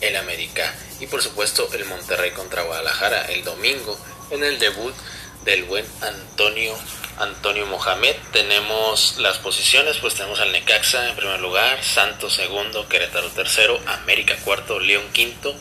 [0.00, 0.72] el América.
[0.98, 3.98] Y por supuesto el Monterrey contra Guadalajara el domingo
[4.30, 4.94] en el debut
[5.44, 6.76] del buen Antonio
[7.20, 8.16] Antonio Mohamed.
[8.32, 14.36] Tenemos las posiciones, pues tenemos al Necaxa en primer lugar, Santos segundo, Querétaro tercero, América
[14.44, 15.54] cuarto, León quinto,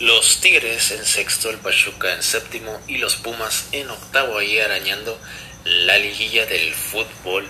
[0.00, 5.18] los Tigres en sexto, el Pachuca en séptimo y los Pumas en octavo, ahí arañando
[5.64, 7.46] la liguilla del fútbol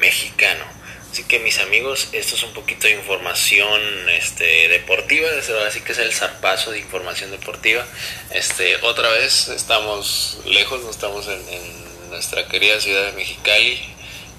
[0.00, 0.64] mexicano.
[1.10, 5.28] Así que mis amigos, esto es un poquito de información este, deportiva,
[5.68, 7.86] así que es el zarpazo de información deportiva.
[8.30, 13.72] Este, otra vez estamos lejos, no estamos en, en nuestra querida ciudad de Mexicali,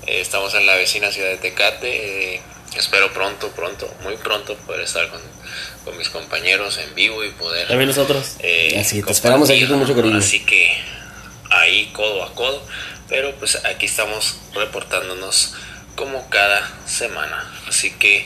[0.07, 2.35] eh, estamos en la vecina ciudad de Tecate.
[2.35, 2.41] Eh,
[2.77, 5.19] espero pronto, pronto, muy pronto poder estar con,
[5.83, 7.67] con mis compañeros en vivo y poder...
[7.67, 8.35] También nosotros.
[8.39, 10.17] eh, Así, te esperamos aquí con mucho cariño.
[10.19, 10.77] Así que
[11.49, 12.65] ahí codo a codo,
[13.09, 15.55] pero pues aquí estamos reportándonos
[15.95, 17.51] como cada semana.
[17.67, 18.25] Así que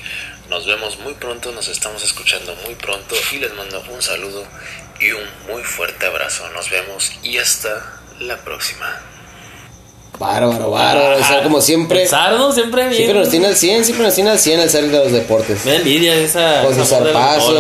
[0.50, 4.46] nos vemos muy pronto, nos estamos escuchando muy pronto y les mando un saludo
[5.00, 6.50] y un muy fuerte abrazo.
[6.52, 9.02] Nos vemos y hasta la próxima.
[10.20, 11.20] Bárbaro, bárbaro.
[11.22, 12.04] O sea, como siempre.
[12.04, 12.96] El Sardo siempre bien.
[12.96, 15.66] Siempre nos tiene al 100, siempre nos tiene al 100 el ser de los deportes.
[15.66, 16.64] Me envidia esa.
[16.64, 17.54] Con sus zarpazos,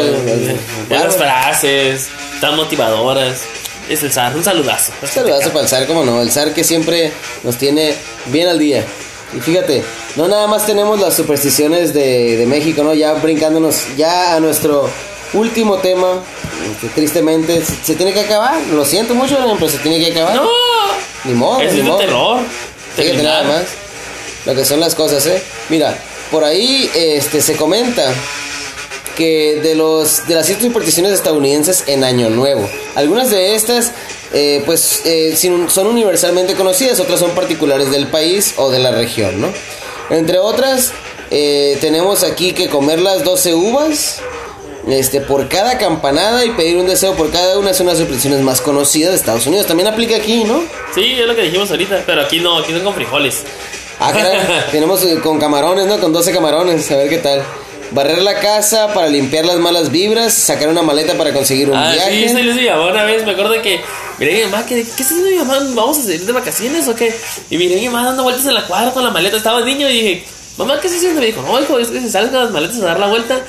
[0.89, 1.11] bárbaro.
[1.11, 2.07] frases
[2.41, 3.41] tan motivadoras.
[3.89, 4.91] Es el Zar, un saludazo.
[5.01, 6.21] Un saludazo para el zar, como no.
[6.21, 7.95] El zar que siempre nos tiene
[8.25, 8.83] bien al día.
[9.33, 9.81] Y fíjate,
[10.17, 12.93] no nada más tenemos las supersticiones de, de México, ¿no?
[12.93, 14.89] Ya brincándonos ya a nuestro
[15.33, 16.21] último tema,
[16.81, 18.59] que tristemente se, se tiene que acabar.
[18.73, 20.35] Lo siento mucho, pero se tiene que acabar.
[20.35, 20.49] No,
[21.27, 21.99] Ni modo, ese ni es de modo.
[21.99, 22.39] terror.
[22.95, 23.63] Fíjate nada más
[24.45, 25.41] lo que son las cosas, ¿eh?
[25.69, 25.97] Mira,
[26.31, 28.13] por ahí este, se comenta
[29.17, 33.91] que de los de las ciertas supersticiones estadounidenses en Año Nuevo, algunas de estas
[34.33, 39.41] eh, pues eh, son universalmente conocidas, otras son particulares del país o de la región,
[39.41, 39.47] ¿no?
[40.09, 40.93] Entre otras
[41.31, 44.21] eh, tenemos aquí que comer las 12 uvas
[44.89, 48.61] este, por cada campanada y pedir un deseo por cada una son las supersticiones más
[48.61, 49.65] conocidas de Estados Unidos.
[49.67, 50.61] También aplica aquí, ¿no?
[50.95, 52.03] Sí, es lo que dijimos ahorita.
[52.05, 53.43] Pero aquí no, aquí son con frijoles.
[53.99, 54.13] Ah,
[54.71, 55.99] tenemos eh, con camarones, ¿no?
[55.99, 57.43] Con 12 camarones, a ver qué tal.
[57.91, 61.91] Barrer la casa para limpiar las malas vibras, sacar una maleta para conseguir un Ah,
[61.93, 62.27] viaje.
[62.27, 63.25] sí, sí, mi mamá una vez.
[63.25, 63.81] Me acuerdo que.
[64.19, 65.59] Miré mi mamá, ¿qué, ¿qué está haciendo mi mamá?
[65.73, 67.15] ¿Vamos a salir de vacaciones o qué?
[67.49, 69.37] Y miré a mi mamá dando vueltas en la cuadra con la maleta.
[69.37, 70.23] Estaba niño y dije,
[70.57, 71.21] mamá, ¿qué está haciendo?
[71.21, 73.39] Me dijo, no, hijo, es que si sales con las maletas a dar la vuelta,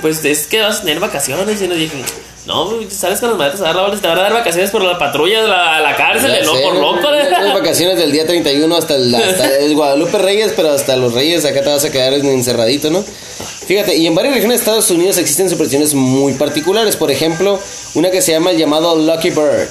[0.00, 1.60] pues es que vas a tener vacaciones.
[1.60, 2.02] Y yo dije,
[2.46, 4.82] no, sales con las maletas a dar la vuelta, te van a dar vacaciones por
[4.82, 7.10] la patrulla, la, la cárcel, sé, por loco.
[7.10, 11.46] Las vacaciones del día 31 hasta el, hasta el Guadalupe Reyes, pero hasta los Reyes
[11.46, 13.02] acá te vas a quedar encerradito, ¿no?
[13.66, 16.96] Fíjate, y en varias regiones de Estados Unidos existen supersticiones muy particulares.
[16.96, 17.58] Por ejemplo,
[17.94, 19.70] una que se llama el llamado Lucky Bird.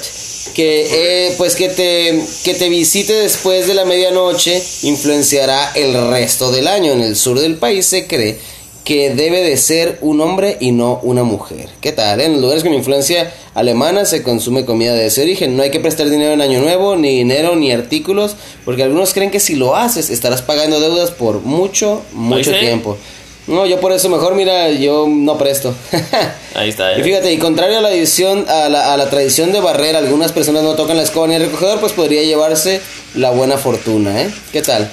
[0.52, 6.50] Que eh, pues que te, que te visite después de la medianoche influenciará el resto
[6.50, 6.92] del año.
[6.92, 8.38] En el sur del país se cree
[8.84, 11.70] que debe de ser un hombre y no una mujer.
[11.80, 12.20] ¿Qué tal?
[12.20, 15.56] En lugares con influencia alemana se consume comida de ese origen.
[15.56, 19.30] No hay que prestar dinero en Año Nuevo, ni dinero, ni artículos, porque algunos creen
[19.30, 22.98] que si lo haces estarás pagando deudas por mucho, mucho tiempo.
[23.46, 25.74] No, yo por eso mejor, mira, yo no presto.
[26.54, 26.96] Ahí está.
[26.96, 27.04] Y eh.
[27.04, 30.62] fíjate, y contrario a la, edición, a, la, a la tradición de barrer, algunas personas
[30.62, 32.80] no tocan la escoba ni el recogedor, pues podría llevarse
[33.14, 34.30] la buena fortuna, ¿eh?
[34.52, 34.90] ¿Qué tal?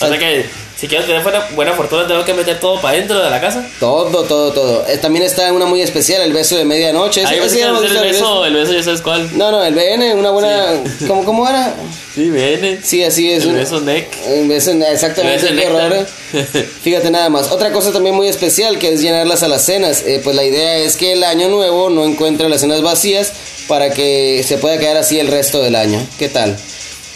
[0.00, 0.46] O sea que
[0.76, 3.64] si quiero tener buena, buena fortuna, tengo que meter todo para dentro de la casa.
[3.78, 4.86] Todo, todo, todo.
[4.88, 7.22] Eh, también está una muy especial, el beso de medianoche.
[7.22, 9.28] Ese- ya el el beso, el beso ya sabes cuál.
[9.38, 10.66] No, no, el BN, una buena...
[11.06, 11.74] ¿cómo, ¿Cómo era?
[12.14, 12.80] Sí, viene.
[12.82, 13.44] Sí, así es.
[13.44, 14.08] El un- beso neck.
[14.26, 16.06] Un beso, exactamente, El beso eh.
[16.82, 17.52] Fíjate nada más.
[17.52, 20.02] Otra cosa también muy especial que es llenar las alacenas.
[20.04, 23.32] Eh, pues la idea es que el año nuevo no encuentre las cenas vacías
[23.68, 26.04] para que se pueda quedar así el resto del año.
[26.18, 26.56] ¿Qué tal?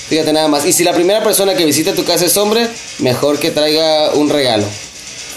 [0.09, 0.65] Fíjate nada más.
[0.65, 2.67] Y si la primera persona que visite tu casa es hombre,
[2.99, 4.65] mejor que traiga un regalo.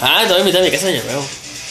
[0.00, 1.24] Ah, te voy a invitar a mi casa de año nuevo.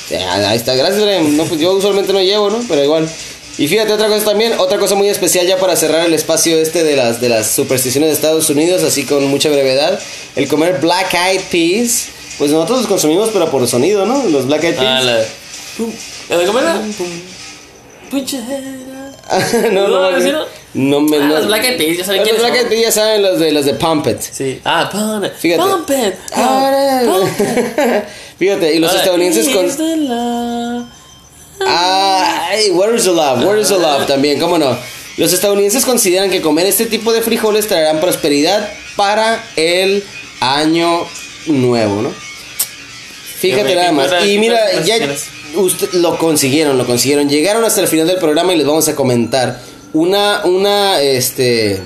[0.09, 1.23] Ya, ahí está, gracias.
[1.23, 2.63] No, pues yo usualmente no llevo, ¿no?
[2.67, 3.09] Pero igual.
[3.57, 6.83] Y fíjate otra cosa también, otra cosa muy especial ya para cerrar el espacio este
[6.83, 9.99] de las de las supersticiones de Estados Unidos, así con mucha brevedad,
[10.35, 14.23] el comer black eyed peas, pues nosotros los consumimos pero por sonido, ¿no?
[14.29, 15.05] Los black eyed Ah, peas.
[15.05, 15.25] la.
[16.29, 16.63] ¿La de comer?
[19.71, 20.31] No, no, No, ¿sí
[20.73, 21.33] no, me Ah, no.
[21.35, 22.69] los Black Eyed Peas, ya saben Los quiénes black eyed son.
[22.69, 24.19] peas ya saben los de los de Pump It.
[24.21, 24.59] Sí.
[24.63, 25.33] Ah, pump it.
[25.37, 25.61] Fíjate.
[25.61, 26.13] Pump it.
[26.33, 27.01] Ahora-.
[28.39, 29.65] Fíjate, y los Ahora, estadounidenses con
[30.07, 30.85] love.
[31.65, 33.43] Ay, where is the love?
[33.45, 34.07] Where is the love?
[34.07, 34.75] También, ¿cómo no?
[35.17, 40.03] Los estadounidenses consideran que comer este tipo de frijoles traerán prosperidad para el
[40.39, 41.05] año
[41.47, 42.11] nuevo, ¿no?
[43.39, 44.25] Fíjate nada más.
[44.25, 44.95] Y mira, ya
[45.55, 47.29] usted, lo consiguieron, lo consiguieron.
[47.29, 49.59] Llegaron hasta el final del programa y les vamos a comentar
[49.93, 51.81] una, una, este,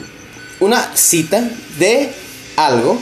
[0.60, 1.50] una cita
[1.80, 2.10] de
[2.56, 3.02] algo.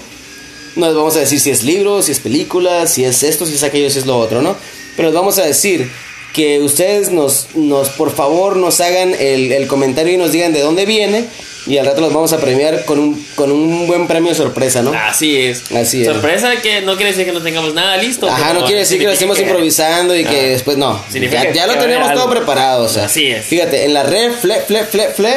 [0.75, 3.55] No les vamos a decir si es libro, si es película, si es esto, si
[3.55, 4.55] es aquello, si es lo otro, ¿no?
[4.95, 5.89] Pero les vamos a decir
[6.33, 10.61] que ustedes nos, nos por favor, nos hagan el, el comentario y nos digan de
[10.61, 11.25] dónde viene.
[11.65, 14.91] Y al rato los vamos a premiar con un, con un buen premio sorpresa, ¿no?
[14.93, 15.71] Así es.
[15.71, 16.07] Así es.
[16.07, 18.29] Sorpresa que no quiere decir que no tengamos nada listo.
[18.29, 20.43] Ajá, no quiere decir que lo estemos improvisando y que Ah.
[20.49, 21.01] después no.
[21.09, 23.05] Significa Ya, ya que lo teníamos todo preparado, o sea.
[23.05, 23.45] Así es.
[23.45, 25.33] Fíjate, en la red fle, fle, fle, fle,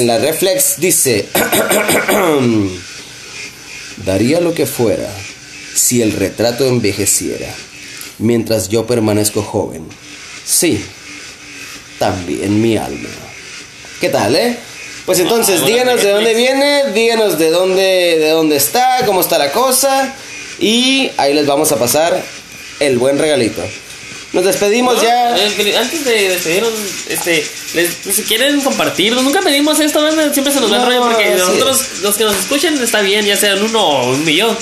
[0.00, 1.26] en la reflex dice
[4.04, 5.08] daría lo que fuera
[5.74, 7.52] si el retrato envejeciera
[8.18, 9.86] mientras yo permanezco joven.
[10.44, 10.84] Sí,
[11.98, 13.08] también mi alma.
[14.00, 14.56] ¿Qué tal, eh?
[15.06, 19.20] Pues entonces, Ah, bueno, díganos de dónde viene, díganos de dónde, de dónde está, cómo
[19.20, 20.14] está la cosa.
[20.58, 22.22] Y ahí les vamos a pasar
[22.80, 23.62] el buen regalito.
[24.32, 25.34] Nos despedimos No, ya.
[25.34, 26.72] antes de despedirnos,
[27.08, 27.44] este,
[27.74, 30.32] les- si quieren compartirlo, nunca pedimos esto, ¿verdad?
[30.32, 33.24] siempre se nos va el No, rollo porque nosotros, los que nos escuchen, está bien,
[33.26, 34.56] ya sean uno o un millón.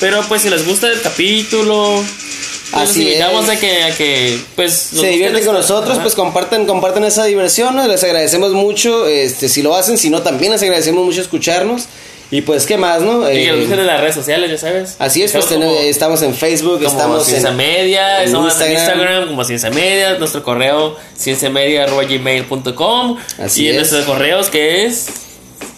[0.00, 3.50] Pero pues si les gusta el capítulo, pues, Así los invitamos es.
[3.50, 6.02] a que, a que pues se divierten con nosotros, Ajá.
[6.02, 7.86] pues compartan, compartan esa diversión, ¿no?
[7.86, 11.84] les agradecemos mucho, este, si lo hacen, si no, también les agradecemos mucho escucharnos.
[12.30, 13.30] Y pues, ¿qué más, no?
[13.30, 14.96] Y que Eh, nos en las redes sociales, ya sabes.
[14.98, 17.56] así es, pues Estamos tenemos- como- estamos en Facebook, como estamos Ciencia en...
[17.56, 18.98] Media, en estamos en Instagram.
[18.98, 23.78] Instagram como Ciencia Media, nuestro correo cienciamedia.gmail.com Así y en es.
[23.78, 25.06] nuestros correos que es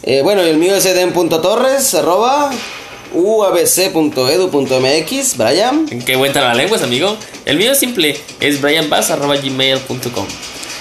[0.03, 2.51] Eh, bueno, el mío es eden.torres, arroba
[3.17, 4.57] uabc.edu.mx,
[5.37, 5.87] Brian.
[6.05, 7.17] Qué buena la lengua, amigo.
[7.45, 8.61] El mío es simple, es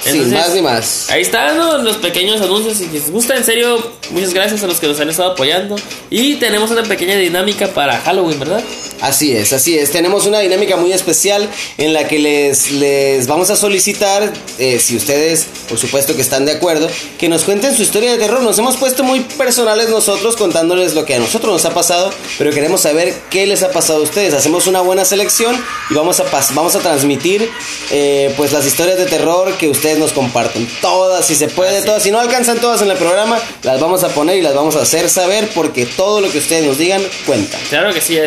[0.06, 0.30] brianbass.gmail.com.
[0.30, 1.10] Sin más ni más.
[1.10, 1.78] Ahí están ¿no?
[1.80, 2.80] los pequeños anuncios.
[2.82, 5.76] Y si les gusta, en serio, muchas gracias a los que nos han estado apoyando.
[6.10, 8.64] Y tenemos una pequeña dinámica para Halloween, ¿verdad?
[9.02, 9.92] Así es, así es.
[9.92, 14.96] Tenemos una dinámica muy especial en la que les, les vamos a solicitar, eh, si
[14.96, 18.42] ustedes, por supuesto que están de acuerdo, que nos cuenten su historia de terror.
[18.42, 22.52] Nos hemos puesto muy personales nosotros contándoles lo que a nosotros nos ha pasado, pero
[22.52, 24.34] queremos saber qué les ha pasado a ustedes.
[24.34, 25.56] Hacemos una buena selección
[25.90, 27.50] y vamos a, vamos a transmitir
[27.92, 30.68] eh, pues las historias de terror que ustedes nos comparten.
[30.82, 32.04] Todas, si se puede, todas.
[32.04, 34.82] Si no alcanzan todas en el programa, las vamos a poner y las vamos a
[34.82, 37.58] hacer saber porque todo lo que ustedes nos digan cuenta.
[37.70, 38.18] Claro que sí,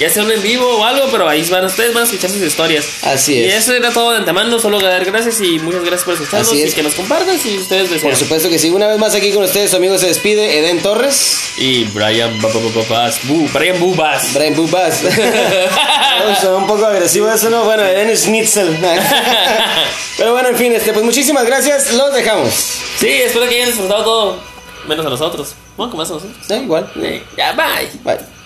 [0.00, 2.42] ya sea un en vivo o algo, pero ahí van ustedes van a escuchar sus
[2.42, 2.84] historias.
[3.02, 3.54] Así Y es.
[3.54, 6.62] eso era todo de antemano, solo dar gracias y muchas gracias por escucharnos Así y
[6.62, 6.74] es.
[6.74, 8.10] que nos compartan si ustedes desean.
[8.10, 8.70] Por supuesto que sí.
[8.70, 12.48] Una vez más aquí con ustedes, su amigo se despide, Eden Torres, Y Brian Ba-
[12.52, 14.32] Ba- Ba- Bas, Bu- Brian Bubas.
[14.34, 15.02] Brian Bubas.
[16.56, 17.64] Un poco agresivo eso, ¿no?
[17.64, 18.78] Bueno, Eden Schnitzel.
[20.16, 21.94] Pero bueno, en fin, este, pues muchísimas gracias.
[21.94, 22.52] Los dejamos.
[22.98, 24.38] Sí, espero que hayan disfrutado todo,
[24.86, 25.54] menos a nosotros.
[25.76, 26.32] Bueno, como a nosotros.
[26.46, 26.90] Da igual.
[27.36, 27.88] Ya, bye.
[28.04, 28.37] Bye.